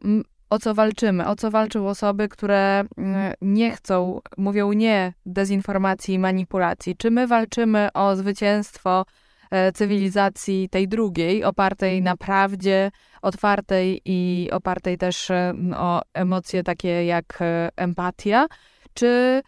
o 0.50 0.58
co 0.58 0.74
walczymy, 0.74 1.26
o 1.26 1.36
co 1.36 1.50
walczą 1.50 1.88
osoby, 1.88 2.28
które 2.28 2.84
mm, 2.96 3.32
nie 3.42 3.70
chcą, 3.70 4.20
mówią 4.36 4.72
nie 4.72 5.12
dezinformacji 5.26 6.14
i 6.14 6.18
manipulacji. 6.18 6.96
Czy 6.96 7.10
my 7.10 7.26
walczymy 7.26 7.88
o 7.94 8.16
zwycięstwo 8.16 9.04
e, 9.50 9.72
cywilizacji 9.72 10.68
tej 10.68 10.88
drugiej, 10.88 11.44
opartej 11.44 12.02
na 12.02 12.16
prawdzie, 12.16 12.90
otwartej 13.22 14.00
i 14.04 14.48
opartej 14.52 14.98
też 14.98 15.30
e, 15.30 15.54
o 15.76 16.02
emocje 16.14 16.62
takie 16.62 17.04
jak 17.04 17.38
e, 17.40 17.68
empatia, 17.76 18.46
czy, 18.94 19.42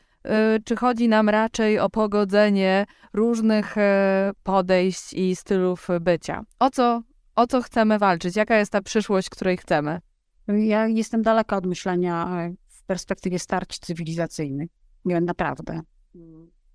czy 0.64 0.76
chodzi 0.76 1.08
nam 1.08 1.28
raczej 1.28 1.78
o 1.78 1.90
pogodzenie 1.90 2.86
różnych 3.12 3.76
podejść 4.42 5.12
i 5.12 5.36
stylów 5.36 5.88
bycia? 6.00 6.42
O 6.58 6.70
co, 6.70 7.02
o 7.36 7.46
co 7.46 7.62
chcemy 7.62 7.98
walczyć? 7.98 8.36
Jaka 8.36 8.56
jest 8.56 8.72
ta 8.72 8.82
przyszłość, 8.82 9.30
której 9.30 9.56
chcemy? 9.56 10.00
Ja 10.48 10.88
jestem 10.88 11.22
daleka 11.22 11.56
od 11.56 11.66
myślenia 11.66 12.40
e, 12.40 12.54
w 12.68 12.82
perspektywie 12.82 13.38
starć 13.38 13.78
cywilizacyjnych. 13.78 14.70
Nie 15.04 15.20
naprawdę. 15.20 15.80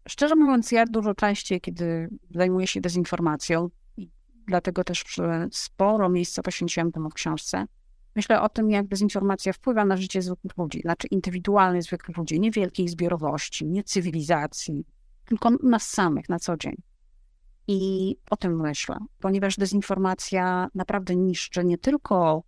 Szczerze 0.08 0.36
mówiąc, 0.36 0.72
ja 0.72 0.86
dużo 0.86 1.14
częściej, 1.14 1.62
kiedy 1.62 2.10
zajmuję 2.32 2.68
się 2.68 2.82
dezinformacją, 2.82 3.70
i 3.98 4.10
dlatego 4.48 4.84
też 4.84 5.04
sporo 5.52 6.10
miejsca 6.10 6.42
poświęciłam 6.42 6.92
temu 6.92 7.10
w 7.10 7.14
książce, 7.14 7.66
myślę 8.16 8.42
o 8.42 8.50
tym, 8.50 8.70
jak 8.70 8.88
dezinformacja 8.88 9.54
wpływa 9.54 9.86
na 9.86 9.98
życie 9.98 10.22
zwykłych 10.22 10.58
ludzi, 10.58 10.82
znaczy 10.82 11.08
indywidualnych 11.08 11.84
zwykłych 11.84 12.18
ludzi, 12.18 12.40
nie 12.40 12.52
wielkiej 12.52 12.88
zbiorowości, 12.88 13.66
nie 13.66 13.84
cywilizacji, 13.84 14.86
tylko 15.26 15.50
nas 15.64 15.90
samych 15.90 16.30
na 16.30 16.40
co 16.40 16.58
dzień. 16.58 16.76
I 17.68 18.16
o 18.30 18.38
tym 18.38 18.62
myślę, 18.62 18.98
ponieważ 19.20 19.58
dezinformacja 19.58 20.68
naprawdę 20.76 21.16
niszczy 21.16 21.66
nie 21.66 21.78
tylko 21.78 22.44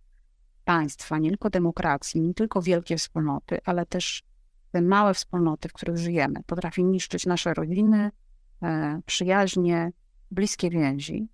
państwa, 0.68 1.18
nie 1.18 1.28
tylko 1.28 1.50
demokracji, 1.50 2.20
nie 2.20 2.34
tylko 2.34 2.62
wielkie 2.62 2.96
wspólnoty, 2.96 3.58
ale 3.64 3.86
też 3.86 4.22
te 4.72 4.82
małe 4.82 5.14
wspólnoty, 5.14 5.68
w 5.68 5.72
których 5.72 5.96
żyjemy. 5.98 6.42
Potrafi 6.46 6.84
niszczyć 6.84 7.26
nasze 7.26 7.54
rodziny, 7.54 8.10
e, 8.62 9.00
przyjaźnie, 9.06 9.92
bliskie 10.30 10.70
więzi. 10.70 11.28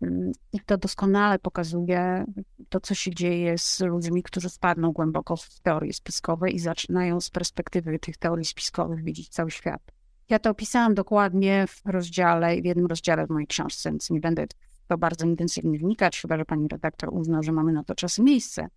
Mm, 0.00 0.32
I 0.52 0.60
to 0.60 0.78
doskonale 0.78 1.38
pokazuje 1.38 2.24
to, 2.68 2.80
co 2.80 2.94
się 2.94 3.14
dzieje 3.14 3.58
z 3.58 3.80
ludźmi, 3.80 4.22
którzy 4.22 4.48
wpadną 4.48 4.92
głęboko 4.92 5.36
w 5.36 5.60
teorie 5.60 5.92
spiskowe 5.92 6.50
i 6.50 6.58
zaczynają 6.58 7.20
z 7.20 7.30
perspektywy 7.30 7.98
tych 7.98 8.16
teorii 8.16 8.44
spiskowych 8.44 9.04
widzieć 9.04 9.28
cały 9.28 9.50
świat. 9.50 9.82
Ja 10.28 10.38
to 10.38 10.50
opisałam 10.50 10.94
dokładnie 10.94 11.66
w 11.68 11.82
rozdziale, 11.84 12.60
w 12.62 12.64
jednym 12.64 12.86
rozdziale 12.86 13.26
w 13.26 13.30
mojej 13.30 13.46
książce, 13.46 13.90
więc 13.90 14.10
nie 14.10 14.20
będę 14.20 14.46
to 14.92 14.98
bardzo 14.98 15.26
intensywnie 15.26 15.78
wnikać, 15.78 16.20
chyba 16.20 16.36
że 16.36 16.44
pani 16.44 16.68
redaktor 16.68 17.08
uzna, 17.12 17.42
że 17.42 17.52
mamy 17.52 17.72
na 17.72 17.84
to 17.84 17.94
czas 17.94 18.18
i 18.18 18.22
miejsce. 18.22 18.68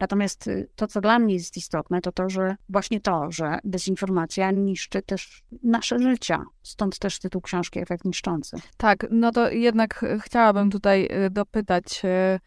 Natomiast 0.00 0.46
y, 0.46 0.68
to, 0.76 0.86
co 0.86 1.00
dla 1.00 1.18
mnie 1.18 1.34
jest 1.34 1.56
istotne, 1.56 2.00
to 2.00 2.12
to, 2.12 2.28
że 2.28 2.56
właśnie 2.68 3.00
to, 3.00 3.30
że 3.30 3.58
dezinformacja 3.64 4.50
niszczy 4.50 5.02
też 5.02 5.42
nasze 5.62 5.98
życia. 5.98 6.44
Stąd 6.62 6.98
też 6.98 7.18
tytuł 7.18 7.40
książki 7.40 7.80
Efekt 7.80 8.04
Niszczący. 8.04 8.56
Tak, 8.76 9.06
no 9.10 9.32
to 9.32 9.50
jednak 9.50 10.04
chciałabym 10.20 10.70
tutaj 10.70 11.08
y, 11.26 11.30
dopytać, 11.30 12.02
y, 12.04 12.40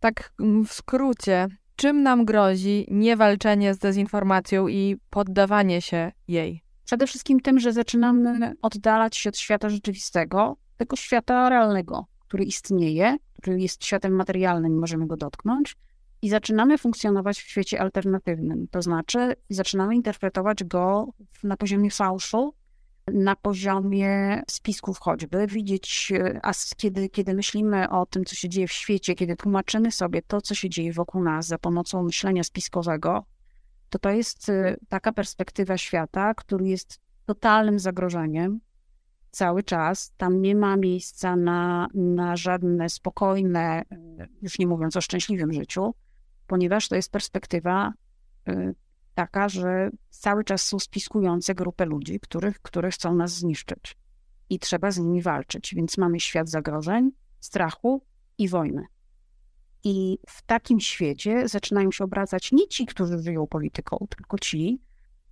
tak 0.00 0.32
mm, 0.40 0.64
w 0.64 0.72
skrócie, 0.72 1.46
czym 1.76 2.02
nam 2.02 2.24
grozi 2.24 2.86
niewalczenie 2.90 3.74
z 3.74 3.78
dezinformacją 3.78 4.68
i 4.68 4.96
poddawanie 5.10 5.82
się 5.82 6.12
jej? 6.28 6.62
Przede 6.84 7.06
wszystkim 7.06 7.40
tym, 7.40 7.60
że 7.60 7.72
zaczynamy 7.72 8.54
oddalać 8.62 9.16
się 9.16 9.28
od 9.28 9.38
świata 9.38 9.68
rzeczywistego, 9.68 10.56
tego 10.76 10.96
świata 10.96 11.48
realnego, 11.48 12.06
który 12.32 12.44
istnieje, 12.44 13.16
który 13.38 13.60
jest 13.60 13.84
światem 13.84 14.12
materialnym, 14.12 14.78
możemy 14.78 15.06
go 15.06 15.16
dotknąć, 15.16 15.76
i 16.22 16.28
zaczynamy 16.28 16.78
funkcjonować 16.78 17.38
w 17.38 17.48
świecie 17.48 17.80
alternatywnym. 17.80 18.68
To 18.70 18.82
znaczy, 18.82 19.36
zaczynamy 19.50 19.94
interpretować 19.94 20.64
go 20.64 21.08
na 21.42 21.56
poziomie 21.56 21.90
fałszu, 21.90 22.54
na 23.12 23.36
poziomie 23.36 24.42
spisków 24.50 24.98
choćby, 24.98 25.46
widzieć, 25.46 26.12
a 26.42 26.52
kiedy, 26.76 27.08
kiedy 27.08 27.34
myślimy 27.34 27.90
o 27.90 28.06
tym, 28.06 28.24
co 28.24 28.34
się 28.34 28.48
dzieje 28.48 28.68
w 28.68 28.72
świecie, 28.72 29.14
kiedy 29.14 29.36
tłumaczymy 29.36 29.92
sobie 29.92 30.22
to, 30.22 30.40
co 30.40 30.54
się 30.54 30.70
dzieje 30.70 30.92
wokół 30.92 31.22
nas 31.22 31.46
za 31.46 31.58
pomocą 31.58 32.02
myślenia 32.02 32.44
spiskowego, 32.44 33.24
to 33.90 33.98
to 33.98 34.10
jest 34.10 34.48
y, 34.48 34.76
taka 34.88 35.12
perspektywa 35.12 35.78
świata, 35.78 36.34
który 36.34 36.68
jest 36.68 37.00
totalnym 37.26 37.78
zagrożeniem 37.78 38.60
cały 39.32 39.62
czas. 39.62 40.12
Tam 40.16 40.42
nie 40.42 40.54
ma 40.54 40.76
miejsca 40.76 41.36
na, 41.36 41.88
na 41.94 42.36
żadne 42.36 42.88
spokojne, 42.88 43.82
już 44.42 44.58
nie 44.58 44.66
mówiąc 44.66 44.96
o 44.96 45.00
szczęśliwym 45.00 45.52
życiu, 45.52 45.94
ponieważ 46.46 46.88
to 46.88 46.96
jest 46.96 47.12
perspektywa 47.12 47.92
y, 48.48 48.74
taka, 49.14 49.48
że 49.48 49.90
cały 50.10 50.44
czas 50.44 50.62
są 50.62 50.78
spiskujące 50.78 51.54
grupy 51.54 51.84
ludzi, 51.84 52.20
których, 52.20 52.60
które 52.60 52.90
chcą 52.90 53.14
nas 53.14 53.32
zniszczyć 53.32 53.96
i 54.50 54.58
trzeba 54.58 54.90
z 54.90 54.98
nimi 54.98 55.22
walczyć. 55.22 55.74
Więc 55.74 55.98
mamy 55.98 56.20
świat 56.20 56.48
zagrożeń, 56.48 57.10
strachu 57.40 58.04
i 58.38 58.48
wojny. 58.48 58.84
I 59.84 60.18
w 60.28 60.42
takim 60.42 60.80
świecie 60.80 61.48
zaczynają 61.48 61.92
się 61.92 62.04
obracać 62.04 62.52
nie 62.52 62.68
ci, 62.68 62.86
którzy 62.86 63.18
żyją 63.18 63.46
polityką, 63.46 64.06
tylko 64.16 64.38
ci, 64.38 64.82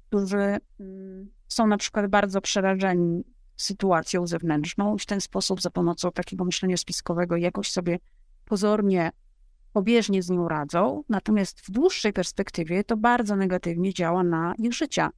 którzy 0.08 0.56
mm, 0.80 1.30
są 1.48 1.66
na 1.66 1.76
przykład 1.76 2.06
bardzo 2.06 2.40
przerażeni 2.40 3.24
sytuacją 3.60 4.26
zewnętrzną 4.26 4.96
i 4.96 4.98
w 4.98 5.06
ten 5.06 5.20
sposób 5.20 5.60
za 5.60 5.70
pomocą 5.70 6.12
takiego 6.12 6.44
myślenia 6.44 6.76
spiskowego 6.76 7.36
jakoś 7.36 7.70
sobie 7.70 7.98
pozornie 8.44 9.10
pobieżnie 9.72 10.22
z 10.22 10.30
nią 10.30 10.48
radzą, 10.48 11.02
natomiast 11.08 11.60
w 11.60 11.70
dłuższej 11.70 12.12
perspektywie 12.12 12.84
to 12.84 12.96
bardzo 12.96 13.36
negatywnie 13.36 13.94
działa 13.94 14.24
na 14.24 14.54
ich 14.58 14.74
życia. 14.74 15.10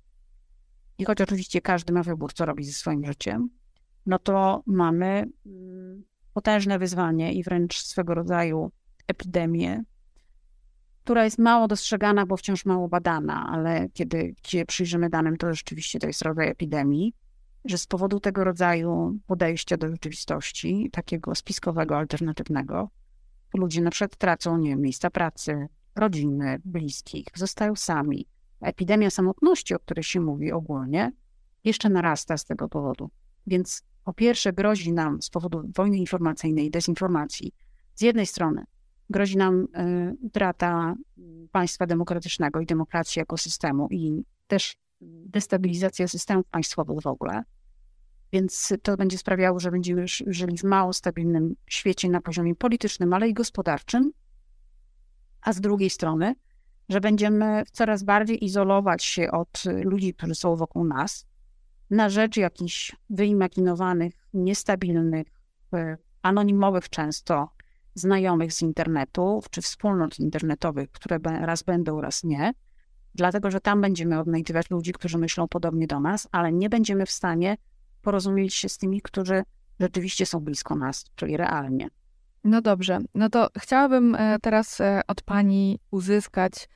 I 0.99 1.05
choć 1.05 1.21
oczywiście 1.21 1.61
każdy 1.61 1.93
ma 1.93 2.03
wybór, 2.03 2.33
co 2.33 2.45
robi 2.45 2.65
ze 2.65 2.73
swoim 2.73 3.05
życiem, 3.05 3.49
no 4.07 4.19
to 4.19 4.63
mamy 4.67 5.25
mm, 5.47 6.05
potężne 6.35 6.79
wyzwanie 6.79 7.33
i 7.33 7.43
wręcz 7.43 7.79
swego 7.79 8.15
rodzaju 8.15 8.71
epidemię, 9.09 9.85
która 11.05 11.25
jest 11.25 11.39
mało 11.39 11.69
dostrzegana, 11.69 12.27
bo 12.27 12.37
wciąż 12.37 12.65
mało 12.65 12.89
badana, 12.89 13.49
ale 13.53 13.89
kiedy 13.93 14.35
się 14.47 14.67
przyjrzymy 14.67 15.11
danym, 15.11 15.37
to 15.37 15.55
rzeczywiście 15.55 15.99
to 15.99 16.07
jest 16.07 16.23
rodzaj 16.23 16.49
epidemii, 16.49 17.15
że 17.65 17.79
z 17.79 17.87
powodu 17.87 18.21
tego 18.21 18.45
rodzaju 18.45 19.19
podejścia 19.27 19.77
do 19.77 19.89
rzeczywistości, 19.89 20.91
takiego 20.93 21.35
spiskowego, 21.35 21.97
alternatywnego, 21.97 22.91
ludzie 23.55 23.81
na 23.81 23.91
przykład 23.91 24.17
tracą 24.17 24.59
nie 24.59 24.77
miejsca 24.77 25.11
pracy, 25.11 25.67
rodziny, 25.95 26.59
bliskich, 26.65 27.27
zostają 27.35 27.77
sami, 27.77 28.27
epidemia 28.61 29.11
samotności, 29.11 29.75
o 29.75 29.79
której 29.79 30.05
się 30.05 30.21
mówi 30.21 30.53
ogólnie, 30.53 31.13
jeszcze 31.65 31.89
narasta 31.89 32.37
z 32.37 32.45
tego 32.45 32.69
powodu. 32.69 33.11
Więc 33.47 33.83
po 34.05 34.13
pierwsze 34.13 34.53
grozi 34.53 34.93
nam 34.93 35.23
z 35.23 35.31
powodu 35.31 35.63
wojny 35.77 35.97
informacyjnej 35.97 36.71
dezinformacji 36.71 37.55
z 37.95 38.01
jednej 38.01 38.27
strony 38.27 38.65
grozi 39.13 39.37
nam 39.37 39.63
y, 39.63 39.67
utrata 40.23 40.95
państwa 41.53 41.87
demokratycznego 41.87 42.61
i 42.61 42.67
demokracji 42.67 43.21
jako 43.21 43.39
systemu 43.39 43.89
i 43.91 44.25
też 44.47 44.77
destabilizacja 45.27 46.09
systemów 46.09 46.47
państwowych 46.47 47.01
w 47.01 47.07
ogóle. 47.07 47.43
Więc 48.33 48.73
to 48.83 48.97
będzie 48.97 49.19
sprawiało, 49.19 49.61
że 49.61 49.71
będziemy 49.71 50.05
żyli 50.27 50.59
w 50.59 50.65
mało 50.65 50.93
stabilnym 50.93 51.55
świecie 51.67 52.09
na 52.09 52.21
poziomie 52.21 52.55
politycznym, 52.55 53.13
ale 53.13 53.29
i 53.29 53.35
gospodarczym. 53.35 54.13
A 55.43 55.53
z 55.53 55.61
drugiej 55.61 55.91
strony, 55.91 56.35
że 56.89 57.01
będziemy 57.01 57.63
coraz 57.73 58.03
bardziej 58.03 58.45
izolować 58.45 59.05
się 59.05 59.31
od 59.31 59.63
ludzi, 59.85 60.15
którzy 60.15 60.35
są 60.35 60.57
wokół 60.57 60.85
nas, 60.85 61.27
na 61.91 62.09
rzecz 62.09 62.37
jakichś 62.37 62.97
wyimaginowanych, 63.11 64.15
niestabilnych, 64.35 65.27
e, 65.73 65.97
anonimowych 66.23 66.89
często 66.89 67.49
znajomych 67.95 68.53
z 68.53 68.63
internetu, 68.63 69.43
czy 69.51 69.63
wspólnot 69.63 70.19
internetowych, 70.19 70.91
które 70.91 71.19
raz 71.25 71.63
będą, 71.63 72.01
raz 72.01 72.25
nie, 72.25 72.53
dlatego 73.15 73.51
że 73.51 73.61
tam 73.61 73.81
będziemy 73.81 74.21
odnajdywać 74.21 74.71
ludzi, 74.71 74.93
którzy 74.93 75.19
myślą 75.19 75.49
podobnie 75.49 75.87
do 75.87 76.01
nas, 76.01 76.29
ale 76.33 76.53
nie 76.53 76.69
będziemy 76.69 77.07
w 77.07 77.11
stanie 77.11 77.57
porozumieć 78.03 78.55
się 78.55 78.69
z 78.69 78.79
tymi, 78.79 79.01
którzy 79.01 79.43
rzeczywiście 79.81 80.27
są 80.27 80.41
blisko 80.41 80.75
nas, 80.77 81.05
czyli 81.17 81.37
realnie. 81.37 81.89
No 82.45 82.63
dobrze, 82.63 82.99
no 83.15 83.29
to 83.29 83.49
chciałabym 83.59 84.15
e, 84.15 84.39
teraz 84.43 84.81
e, 84.81 85.01
od 85.07 85.23
Pani 85.23 85.79
uzyskać 85.91 86.69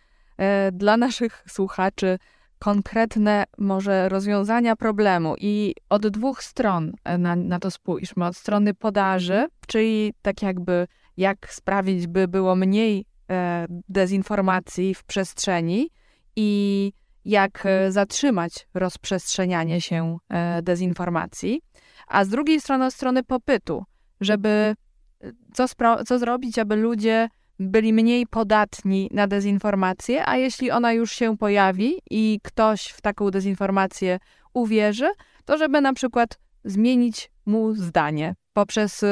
dla 0.73 0.97
naszych 0.97 1.45
słuchaczy 1.49 2.19
konkretne 2.59 3.45
może 3.59 4.09
rozwiązania 4.09 4.77
problemu 4.77 5.35
i 5.39 5.75
od 5.89 6.07
dwóch 6.07 6.43
stron 6.43 6.93
e, 7.05 7.19
na, 7.19 7.37
na 7.37 7.59
to 7.59 7.71
spójrzmy. 7.71 8.27
Od 8.27 8.37
strony 8.37 8.75
podaży, 8.75 9.47
czyli 9.67 10.15
tak 10.23 10.43
jakby 10.43 10.87
jak 11.17 11.53
sprawić, 11.53 12.07
by 12.07 12.29
było 12.29 12.57
mniej 12.57 13.05
e, 13.31 13.67
dezinformacji 13.89 14.95
w 14.95 15.05
przestrzeni 15.05 15.91
i 16.37 16.93
jak 17.25 17.67
e, 17.67 17.93
zatrzymać 17.93 18.69
rozprzestrzenianie 18.75 19.81
się 19.81 20.19
e, 20.29 20.63
dezinformacji, 20.63 21.61
a 22.07 22.25
z 22.25 22.29
drugiej 22.29 22.61
strony 22.61 22.85
od 22.85 22.95
strony 22.95 23.23
popytu, 23.23 23.85
żeby 24.21 24.49
e, 24.49 25.33
co, 25.53 25.67
co 26.07 26.19
zrobić, 26.19 26.59
aby 26.59 26.77
ludzie 26.77 27.29
byli 27.59 27.93
mniej 27.93 28.27
podatni 28.27 29.09
na 29.13 29.27
dezinformację, 29.27 30.29
a 30.29 30.37
jeśli 30.37 30.71
ona 30.71 30.93
już 30.93 31.13
się 31.13 31.37
pojawi 31.37 31.95
i 32.11 32.41
ktoś 32.43 32.87
w 32.87 33.01
taką 33.01 33.31
dezinformację 33.31 34.19
uwierzy, 34.55 35.09
to 35.45 35.59
żeby 35.59 35.81
na 35.81 35.93
przykład 35.93 36.39
zmienić 36.65 37.31
mu 37.47 37.75
zdanie 37.75 38.35
poprzez 38.53 39.05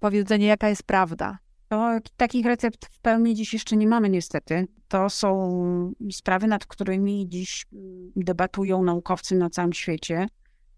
powiedzenie, 0.00 0.46
jaka 0.46 0.68
jest 0.68 0.82
prawda. 0.82 1.38
To 1.72 1.98
takich 2.16 2.46
recept 2.46 2.86
w 2.86 3.00
pełni 3.00 3.34
dziś 3.34 3.52
jeszcze 3.52 3.76
nie 3.76 3.86
mamy 3.86 4.10
niestety. 4.10 4.68
To 4.88 5.10
są 5.10 5.92
sprawy, 6.12 6.46
nad 6.46 6.66
którymi 6.66 7.28
dziś 7.28 7.66
mm, 7.72 8.12
debatują 8.16 8.84
naukowcy 8.84 9.34
na 9.34 9.50
całym 9.50 9.72
świecie. 9.72 10.26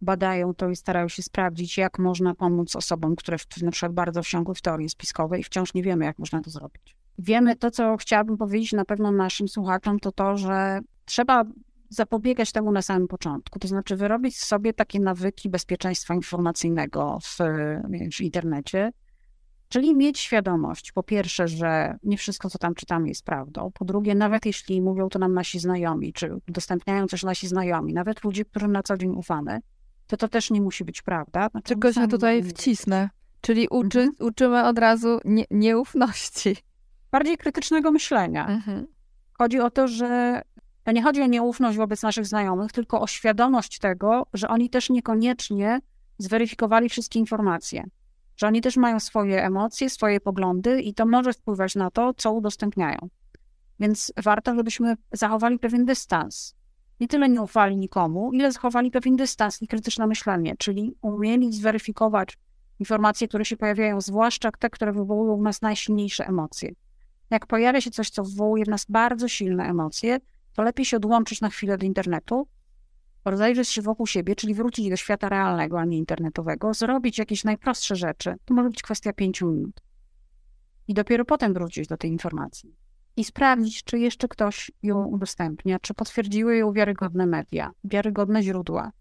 Badają 0.00 0.54
to 0.54 0.70
i 0.70 0.76
starają 0.76 1.08
się 1.08 1.22
sprawdzić, 1.22 1.78
jak 1.78 1.98
można 1.98 2.34
pomóc 2.34 2.76
osobom, 2.76 3.16
które 3.16 3.38
w, 3.38 3.62
na 3.62 3.70
przykład 3.70 3.92
bardzo 3.92 4.22
wsiąkły 4.22 4.54
w 4.54 4.60
teorie 4.60 4.88
spiskowe 4.88 5.38
i 5.38 5.44
wciąż 5.44 5.74
nie 5.74 5.82
wiemy, 5.82 6.04
jak 6.04 6.18
można 6.18 6.40
to 6.40 6.50
zrobić. 6.50 6.96
Wiemy 7.18 7.56
to, 7.56 7.70
co 7.70 7.96
chciałabym 7.96 8.36
powiedzieć 8.36 8.72
na 8.72 8.84
pewno 8.84 9.12
naszym 9.12 9.48
słuchaczom, 9.48 10.00
to 10.00 10.12
to, 10.12 10.36
że 10.36 10.80
trzeba 11.04 11.44
zapobiegać 11.88 12.52
temu 12.52 12.72
na 12.72 12.82
samym 12.82 13.08
początku. 13.08 13.58
To 13.58 13.68
znaczy 13.68 13.96
wyrobić 13.96 14.36
sobie 14.36 14.72
takie 14.72 15.00
nawyki 15.00 15.48
bezpieczeństwa 15.50 16.14
informacyjnego 16.14 17.18
w, 17.22 17.38
w 18.16 18.20
internecie, 18.20 18.90
czyli 19.74 19.96
mieć 19.96 20.18
świadomość, 20.18 20.92
po 20.92 21.02
pierwsze, 21.02 21.48
że 21.48 21.98
nie 22.02 22.16
wszystko, 22.16 22.50
co 22.50 22.58
tam 22.58 22.74
czytamy, 22.74 23.08
jest 23.08 23.24
prawdą. 23.24 23.70
Po 23.74 23.84
drugie, 23.84 24.14
nawet 24.14 24.46
jeśli 24.46 24.82
mówią 24.82 25.08
to 25.08 25.18
nam 25.18 25.34
nasi 25.34 25.58
znajomi, 25.58 26.12
czy 26.12 26.36
udostępniają 26.48 27.06
coś 27.06 27.22
nasi 27.22 27.48
znajomi, 27.48 27.94
nawet 27.94 28.24
ludzie, 28.24 28.44
którym 28.44 28.72
na 28.72 28.82
co 28.82 28.96
dzień 28.96 29.10
ufamy, 29.10 29.60
to 30.06 30.16
to 30.16 30.28
też 30.28 30.50
nie 30.50 30.60
musi 30.60 30.84
być 30.84 31.02
prawda. 31.02 31.48
Znaczy, 31.48 31.68
Tylko 31.68 31.92
się 31.92 32.08
tutaj 32.08 32.42
wcisnę. 32.42 33.10
Czyli 33.40 33.68
uczy, 33.68 34.00
mhm. 34.00 34.28
uczymy 34.28 34.64
od 34.64 34.78
razu 34.78 35.20
nie, 35.24 35.44
nieufności 35.50 36.56
bardziej 37.10 37.36
krytycznego 37.36 37.92
myślenia. 37.92 38.46
Mhm. 38.46 38.86
Chodzi 39.38 39.60
o 39.60 39.70
to, 39.70 39.88
że 39.88 40.42
to 40.84 40.92
nie 40.92 41.02
chodzi 41.02 41.22
o 41.22 41.26
nieufność 41.26 41.76
wobec 41.76 42.02
naszych 42.02 42.26
znajomych, 42.26 42.72
tylko 42.72 43.00
o 43.00 43.06
świadomość 43.06 43.78
tego, 43.78 44.26
że 44.34 44.48
oni 44.48 44.70
też 44.70 44.90
niekoniecznie 44.90 45.80
zweryfikowali 46.18 46.88
wszystkie 46.88 47.18
informacje. 47.18 47.84
Że 48.36 48.46
oni 48.46 48.60
też 48.60 48.76
mają 48.76 49.00
swoje 49.00 49.44
emocje, 49.44 49.90
swoje 49.90 50.20
poglądy 50.20 50.80
i 50.80 50.94
to 50.94 51.06
może 51.06 51.32
wpływać 51.32 51.74
na 51.74 51.90
to, 51.90 52.14
co 52.14 52.32
udostępniają. 52.32 53.08
Więc 53.80 54.12
warto, 54.24 54.54
żebyśmy 54.54 54.96
zachowali 55.12 55.58
pewien 55.58 55.84
dystans. 55.84 56.54
Nie 57.00 57.08
tyle 57.08 57.28
nie 57.28 57.42
ufali 57.42 57.76
nikomu, 57.76 58.32
ile 58.32 58.52
zachowali 58.52 58.90
pewien 58.90 59.16
dystans 59.16 59.62
i 59.62 59.68
krytyczne 59.68 60.06
myślenie, 60.06 60.54
czyli 60.58 60.94
umieli 61.02 61.52
zweryfikować 61.52 62.38
informacje, 62.78 63.28
które 63.28 63.44
się 63.44 63.56
pojawiają, 63.56 64.00
zwłaszcza 64.00 64.50
te, 64.58 64.70
które 64.70 64.92
wywołują 64.92 65.36
w 65.36 65.42
nas 65.42 65.62
najsilniejsze 65.62 66.26
emocje. 66.26 66.72
Jak 67.30 67.46
pojawia 67.46 67.80
się 67.80 67.90
coś, 67.90 68.10
co 68.10 68.24
wywołuje 68.24 68.64
w 68.64 68.68
nas 68.68 68.86
bardzo 68.88 69.28
silne 69.28 69.64
emocje, 69.64 70.18
to 70.52 70.62
lepiej 70.62 70.84
się 70.84 70.96
odłączyć 70.96 71.40
na 71.40 71.48
chwilę 71.48 71.78
do 71.78 71.86
internetu, 71.86 72.48
rozejrzeć 73.24 73.68
się 73.68 73.82
wokół 73.82 74.06
siebie, 74.06 74.36
czyli 74.36 74.54
wrócić 74.54 74.90
do 74.90 74.96
świata 74.96 75.28
realnego, 75.28 75.80
a 75.80 75.84
nie 75.84 75.98
internetowego, 75.98 76.74
zrobić 76.74 77.18
jakieś 77.18 77.44
najprostsze 77.44 77.96
rzeczy. 77.96 78.34
To 78.44 78.54
może 78.54 78.70
być 78.70 78.82
kwestia 78.82 79.12
pięciu 79.12 79.46
minut. 79.46 79.80
I 80.88 80.94
dopiero 80.94 81.24
potem 81.24 81.54
wrócić 81.54 81.86
do 81.86 81.96
tej 81.96 82.10
informacji. 82.10 82.74
I 83.16 83.24
sprawdzić, 83.24 83.84
czy 83.84 83.98
jeszcze 83.98 84.28
ktoś 84.28 84.70
ją 84.82 85.04
udostępnia, 85.04 85.78
czy 85.78 85.94
potwierdziły 85.94 86.56
ją 86.56 86.72
wiarygodne 86.72 87.26
media, 87.26 87.70
wiarygodne 87.84 88.42
źródła, 88.42 88.92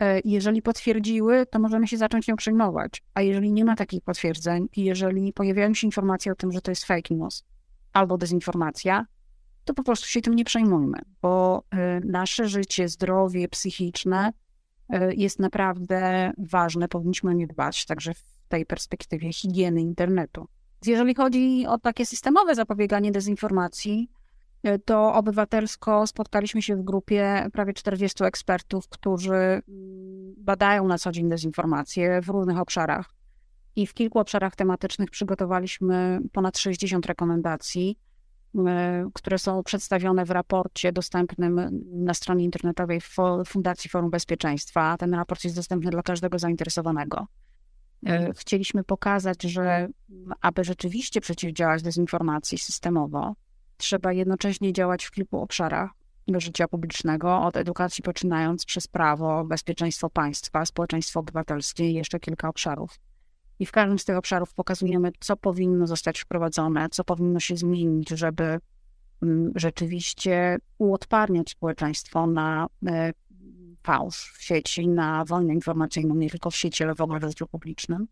E, 0.00 0.20
jeżeli 0.24 0.62
potwierdziły, 0.62 1.46
to 1.46 1.58
możemy 1.58 1.88
się 1.88 1.96
zacząć 1.96 2.28
nią 2.28 2.36
przejmować. 2.36 3.02
A 3.14 3.22
jeżeli 3.22 3.52
nie 3.52 3.64
ma 3.64 3.76
takich 3.76 4.02
potwierdzeń 4.02 4.68
i 4.76 4.84
jeżeli 4.84 5.32
pojawiają 5.32 5.74
się 5.74 5.86
informacje 5.86 6.32
o 6.32 6.34
tym, 6.34 6.52
że 6.52 6.60
to 6.60 6.70
jest 6.70 6.84
fake 6.84 7.14
news 7.14 7.44
albo 7.92 8.18
dezinformacja, 8.18 9.06
to 9.64 9.74
po 9.74 9.82
prostu 9.82 10.06
się 10.06 10.20
tym 10.20 10.34
nie 10.34 10.44
przejmujmy, 10.44 10.98
bo 11.22 11.64
e, 11.70 12.00
nasze 12.00 12.48
życie, 12.48 12.88
zdrowie 12.88 13.48
psychiczne 13.48 14.32
e, 14.88 15.14
jest 15.14 15.38
naprawdę 15.38 16.32
ważne, 16.38 16.88
powinniśmy 16.88 17.30
o 17.30 17.34
nie 17.34 17.46
dbać, 17.46 17.86
także 17.86 18.14
w 18.14 18.22
tej 18.48 18.66
perspektywie 18.66 19.32
higieny 19.32 19.80
internetu. 19.80 20.46
Jeżeli 20.86 21.14
chodzi 21.14 21.66
o 21.68 21.78
takie 21.78 22.06
systemowe 22.06 22.54
zapobieganie 22.54 23.12
dezinformacji, 23.12 24.10
E, 24.62 24.78
to 24.78 25.14
obywatelsko 25.14 26.06
spotkaliśmy 26.06 26.62
się 26.62 26.76
w 26.76 26.82
grupie 26.82 27.48
prawie 27.52 27.72
40 27.72 28.24
ekspertów, 28.24 28.88
którzy 28.88 29.34
mm, 29.34 29.62
badają 30.36 30.88
na 30.88 30.98
co 30.98 31.12
dzień 31.12 31.28
dezinformacje 31.28 32.20
w 32.22 32.28
różnych 32.28 32.58
obszarach. 32.58 33.10
I 33.76 33.86
w 33.86 33.94
kilku 33.94 34.18
obszarach 34.18 34.56
tematycznych 34.56 35.10
przygotowaliśmy 35.10 36.20
ponad 36.32 36.58
60 36.58 37.06
rekomendacji, 37.06 37.98
które 39.14 39.38
są 39.38 39.62
przedstawione 39.62 40.24
w 40.24 40.30
raporcie 40.30 40.92
dostępnym 40.92 41.82
na 41.92 42.14
stronie 42.14 42.44
internetowej 42.44 43.00
Fundacji 43.46 43.90
Forum 43.90 44.10
Bezpieczeństwa. 44.10 44.96
Ten 44.96 45.14
raport 45.14 45.44
jest 45.44 45.56
dostępny 45.56 45.90
dla 45.90 46.02
każdego 46.02 46.38
zainteresowanego. 46.38 47.26
E, 48.06 48.32
chcieliśmy 48.34 48.84
pokazać, 48.84 49.42
że 49.42 49.88
aby 50.40 50.64
rzeczywiście 50.64 51.20
przeciwdziałać 51.20 51.82
dezinformacji 51.82 52.58
systemowo, 52.58 53.34
trzeba 53.76 54.12
jednocześnie 54.12 54.72
działać 54.72 55.04
w 55.04 55.10
kilku 55.10 55.40
obszarach 55.40 55.90
życia 56.38 56.68
publicznego, 56.68 57.42
od 57.42 57.56
edukacji 57.56 58.02
poczynając 58.02 58.64
przez 58.64 58.88
prawo, 58.88 59.44
bezpieczeństwo 59.44 60.10
państwa, 60.10 60.66
społeczeństwo 60.66 61.20
obywatelskie 61.20 61.90
i 61.90 61.94
jeszcze 61.94 62.20
kilka 62.20 62.48
obszarów. 62.48 62.98
I 63.60 63.66
w 63.66 63.72
każdym 63.72 63.98
z 63.98 64.04
tych 64.04 64.16
obszarów 64.16 64.54
pokazujemy, 64.54 65.12
co 65.20 65.36
powinno 65.36 65.86
zostać 65.86 66.20
wprowadzone, 66.20 66.88
co 66.90 67.04
powinno 67.04 67.40
się 67.40 67.56
zmienić, 67.56 68.08
żeby 68.08 68.58
mm, 69.22 69.52
rzeczywiście 69.54 70.58
uodparniać 70.78 71.50
społeczeństwo 71.50 72.26
na 72.26 72.66
e, 72.86 73.12
fałsz 73.82 74.32
w 74.36 74.42
sieci, 74.42 74.88
na 74.88 75.24
wojnę 75.24 75.54
informacyjną, 75.54 76.14
nie 76.14 76.30
tylko 76.30 76.50
w 76.50 76.56
sieci, 76.56 76.84
ale 76.84 76.94
w 76.94 77.00
ogóle 77.00 77.20
w 77.20 77.24
życiu 77.24 77.46
publicznym. 77.46 78.08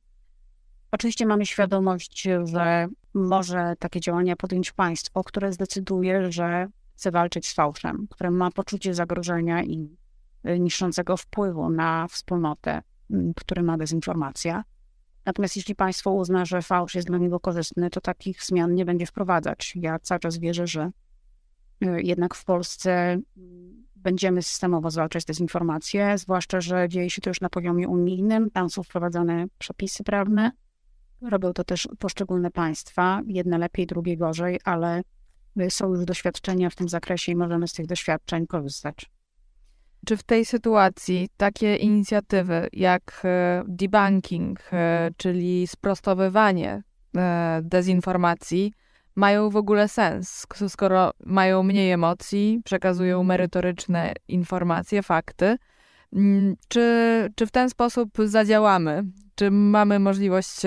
Oczywiście 0.93 1.27
mamy 1.27 1.47
świadomość, 1.47 2.29
że 2.45 2.89
może 3.15 3.75
takie 3.79 4.01
działania 4.01 4.37
podjąć 4.37 4.73
państwo, 4.73 5.25
które 5.25 5.53
zdecyduje, 5.53 6.33
że 6.33 6.69
chce 6.97 7.11
walczyć 7.11 7.49
z 7.49 7.55
fałszem, 7.55 8.07
które 8.11 8.31
ma 8.31 8.51
poczucie 8.51 8.95
zagrożenia 8.95 9.63
i 9.63 9.97
y, 10.49 10.61
niszczącego 10.61 11.17
wpływu 11.17 11.71
na 11.71 12.07
wspólnotę, 12.09 12.83
który 13.37 13.63
ma 13.63 13.79
dezinformacja. 13.79 14.65
Natomiast 15.29 15.57
jeśli 15.57 15.75
państwo 15.75 16.13
uzna, 16.13 16.45
że 16.45 16.63
fałsz 16.63 16.95
jest 16.95 17.09
dla 17.09 17.19
niego 17.19 17.41
korzystny, 17.41 17.91
to 17.91 18.01
takich 18.01 18.45
zmian 18.45 18.75
nie 18.75 18.85
będzie 18.85 19.07
wprowadzać. 19.07 19.73
Ja 19.77 19.99
cały 19.99 20.21
czas 20.21 20.39
wierzę, 20.39 20.67
że 20.67 20.91
jednak 21.81 22.35
w 22.35 22.45
Polsce 22.45 23.19
będziemy 23.97 24.43
systemowo 24.43 24.91
zwalczać 24.91 25.25
dezinformację, 25.25 26.19
zwłaszcza, 26.19 26.61
że 26.61 26.89
dzieje 26.89 27.11
się 27.11 27.21
to 27.21 27.31
już 27.31 27.41
na 27.41 27.49
poziomie 27.49 27.89
unijnym, 27.89 28.51
tam 28.51 28.71
są 28.71 28.83
wprowadzane 28.83 29.47
przepisy 29.59 30.05
prawne. 30.05 30.53
Robią 31.23 31.53
to 31.53 31.65
też 31.65 31.89
poszczególne 31.99 32.51
państwa, 32.51 33.23
jedne 33.27 33.59
lepiej, 33.59 33.87
drugie 33.87 34.17
gorzej, 34.17 34.61
ale 34.65 35.03
są 35.69 35.95
już 35.95 36.05
doświadczenia 36.05 36.71
w 36.71 36.75
tym 36.75 36.89
zakresie 36.89 37.33
i 37.33 37.37
możemy 37.37 37.69
z 37.69 37.73
tych 37.73 37.87
doświadczeń 37.87 38.47
korzystać. 38.47 39.11
Czy 40.07 40.17
w 40.17 40.23
tej 40.23 40.45
sytuacji 40.45 41.29
takie 41.37 41.77
inicjatywy 41.77 42.69
jak 42.73 43.21
e, 43.25 43.63
debunking, 43.69 44.61
e, 44.73 45.11
czyli 45.17 45.67
sprostowywanie 45.67 46.83
e, 47.17 47.61
dezinformacji, 47.63 48.73
mają 49.17 49.51
w 49.51 49.57
ogóle 49.57 49.89
sens, 49.89 50.47
skoro 50.69 51.11
mają 51.27 51.63
mniej 51.63 51.93
emocji, 51.93 52.61
przekazują 52.65 53.23
merytoryczne 53.23 54.13
informacje, 54.29 55.03
fakty? 55.03 55.57
Mm, 56.13 56.57
czy, 56.69 57.29
czy 57.37 57.47
w 57.47 57.51
ten 57.51 57.71
sposób 57.71 58.11
zadziałamy? 58.25 59.05
Czy 59.35 59.51
mamy 59.51 59.99
możliwość 59.99 60.61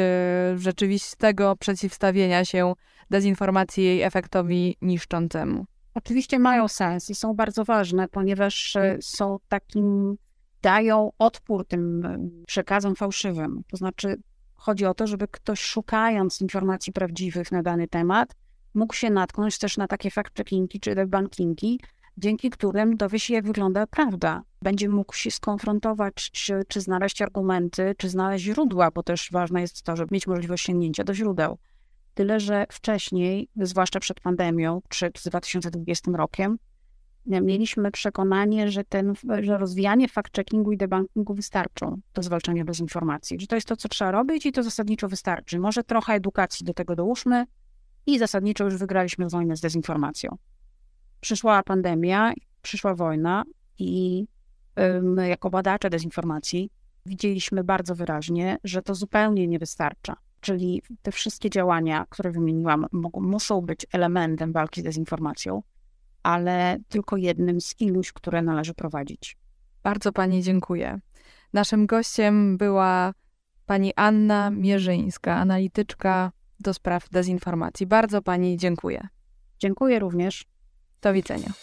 rzeczywistego 0.56 1.56
przeciwstawienia 1.56 2.46
się 2.46 2.74
dezinformacji 3.10 3.84
jej 3.84 4.02
efektowi 4.02 4.78
niszczącemu? 4.82 5.66
Oczywiście 5.94 6.40
mają 6.40 6.68
sens 6.68 7.10
i 7.10 7.16
są 7.16 7.34
bardzo 7.34 7.66
ważne, 7.66 8.08
ponieważ 8.08 8.76
e, 8.76 8.98
są 9.02 9.38
takim, 9.48 10.16
dają 10.62 11.12
odpór 11.18 11.68
tym 11.68 12.06
e, 12.06 12.18
przekazom 12.48 12.96
fałszywym. 12.96 13.64
To 13.72 13.78
znaczy, 13.78 14.22
chodzi 14.56 14.86
o 14.86 14.94
to, 14.94 15.08
żeby 15.08 15.28
ktoś 15.28 15.62
szukając 15.62 16.42
informacji 16.42 16.94
prawdziwych 16.94 17.52
na 17.52 17.64
dany 17.64 17.88
temat, 17.88 18.36
mógł 18.74 18.94
się 18.94 19.10
natknąć 19.10 19.58
też 19.58 19.78
na 19.78 19.88
takie 19.88 20.10
fact-checkingi 20.10 20.80
czy 20.80 20.96
debunkingi, 20.96 21.80
dzięki 22.18 22.50
którym 22.50 22.98
dowie 22.98 23.20
się, 23.20 23.34
jak 23.34 23.46
wygląda 23.46 23.88
prawda. 23.88 24.44
Będzie 24.62 24.90
mógł 24.90 25.16
się 25.16 25.32
skonfrontować, 25.32 26.32
czy, 26.32 26.64
czy 26.68 26.82
znaleźć 26.82 27.22
argumenty, 27.22 27.96
czy 27.98 28.10
znaleźć 28.10 28.46
źródła, 28.46 28.92
bo 28.92 29.04
też 29.04 29.30
ważne 29.32 29.62
jest 29.62 29.84
to, 29.84 29.96
żeby 29.96 30.16
mieć 30.16 30.28
możliwość 30.28 30.66
sięgnięcia 30.66 31.04
do 31.04 31.14
źródeł. 31.14 31.58
Tyle, 32.14 32.40
że 32.40 32.66
wcześniej, 32.72 33.50
zwłaszcza 33.56 34.00
przed 34.00 34.20
pandemią, 34.20 34.82
czy 34.90 35.12
z 35.18 35.24
2020 35.24 36.12
rokiem, 36.12 36.58
mieliśmy 37.26 37.92
przekonanie, 37.92 38.72
że, 38.72 38.84
ten, 38.84 39.14
że 39.42 39.58
rozwijanie 39.58 40.08
fact-checkingu 40.08 40.74
i 40.74 40.78
debunkingu 40.78 41.34
wystarczą 41.34 42.02
do 42.14 42.24
zwalczania 42.24 42.66
dezinformacji, 42.66 43.40
że 43.40 43.48
to 43.48 43.56
jest 43.56 43.68
to, 43.68 43.76
co 43.76 43.90
trzeba 43.90 44.12
robić 44.12 44.46
i 44.46 44.52
to 44.52 44.64
zasadniczo 44.64 45.08
wystarczy. 45.08 45.60
Może 45.60 45.84
trochę 45.84 46.14
edukacji 46.14 46.66
do 46.66 46.74
tego 46.74 46.96
dołóżmy 46.96 47.46
i 48.06 48.20
zasadniczo 48.20 48.66
już 48.66 48.78
wygraliśmy 48.78 49.28
wojnę 49.30 49.56
z 49.56 49.62
dezinformacją. 49.62 50.38
Przyszła 51.20 51.64
pandemia, 51.64 52.34
przyszła 52.62 52.96
wojna 52.96 53.44
i 53.80 54.26
my 55.02 55.28
jako 55.28 55.50
badacze 55.50 55.90
dezinformacji 55.90 56.70
widzieliśmy 57.06 57.64
bardzo 57.64 57.96
wyraźnie, 57.96 58.58
że 58.64 58.82
to 58.82 58.96
zupełnie 58.96 59.48
nie 59.48 59.60
wystarcza 59.60 60.16
Czyli 60.42 60.82
te 61.02 61.12
wszystkie 61.12 61.50
działania, 61.50 62.06
które 62.10 62.32
wymieniłam, 62.32 62.86
muszą 63.14 63.62
być 63.62 63.86
elementem 63.94 64.52
walki 64.52 64.82
z 64.82 64.84
dezinformacją, 64.84 65.64
ale 66.24 66.78
tylko 66.90 67.18
jednym 67.18 67.62
z 67.62 67.82
iluś, 67.82 68.12
które 68.12 68.42
należy 68.42 68.74
prowadzić. 68.74 69.38
Bardzo 69.84 70.12
Pani 70.12 70.44
dziękuję. 70.44 71.00
Naszym 71.54 71.86
gościem 71.86 72.58
była 72.58 73.14
Pani 73.66 73.94
Anna 73.96 74.50
Mierzyńska, 74.50 75.36
analityczka 75.36 76.32
do 76.60 76.74
spraw 76.74 77.10
dezinformacji. 77.10 77.88
Bardzo 77.88 78.22
Pani 78.22 78.58
dziękuję. 78.58 79.08
Dziękuję 79.60 80.00
również. 80.00 80.46
Do 81.02 81.14
widzenia. 81.14 81.54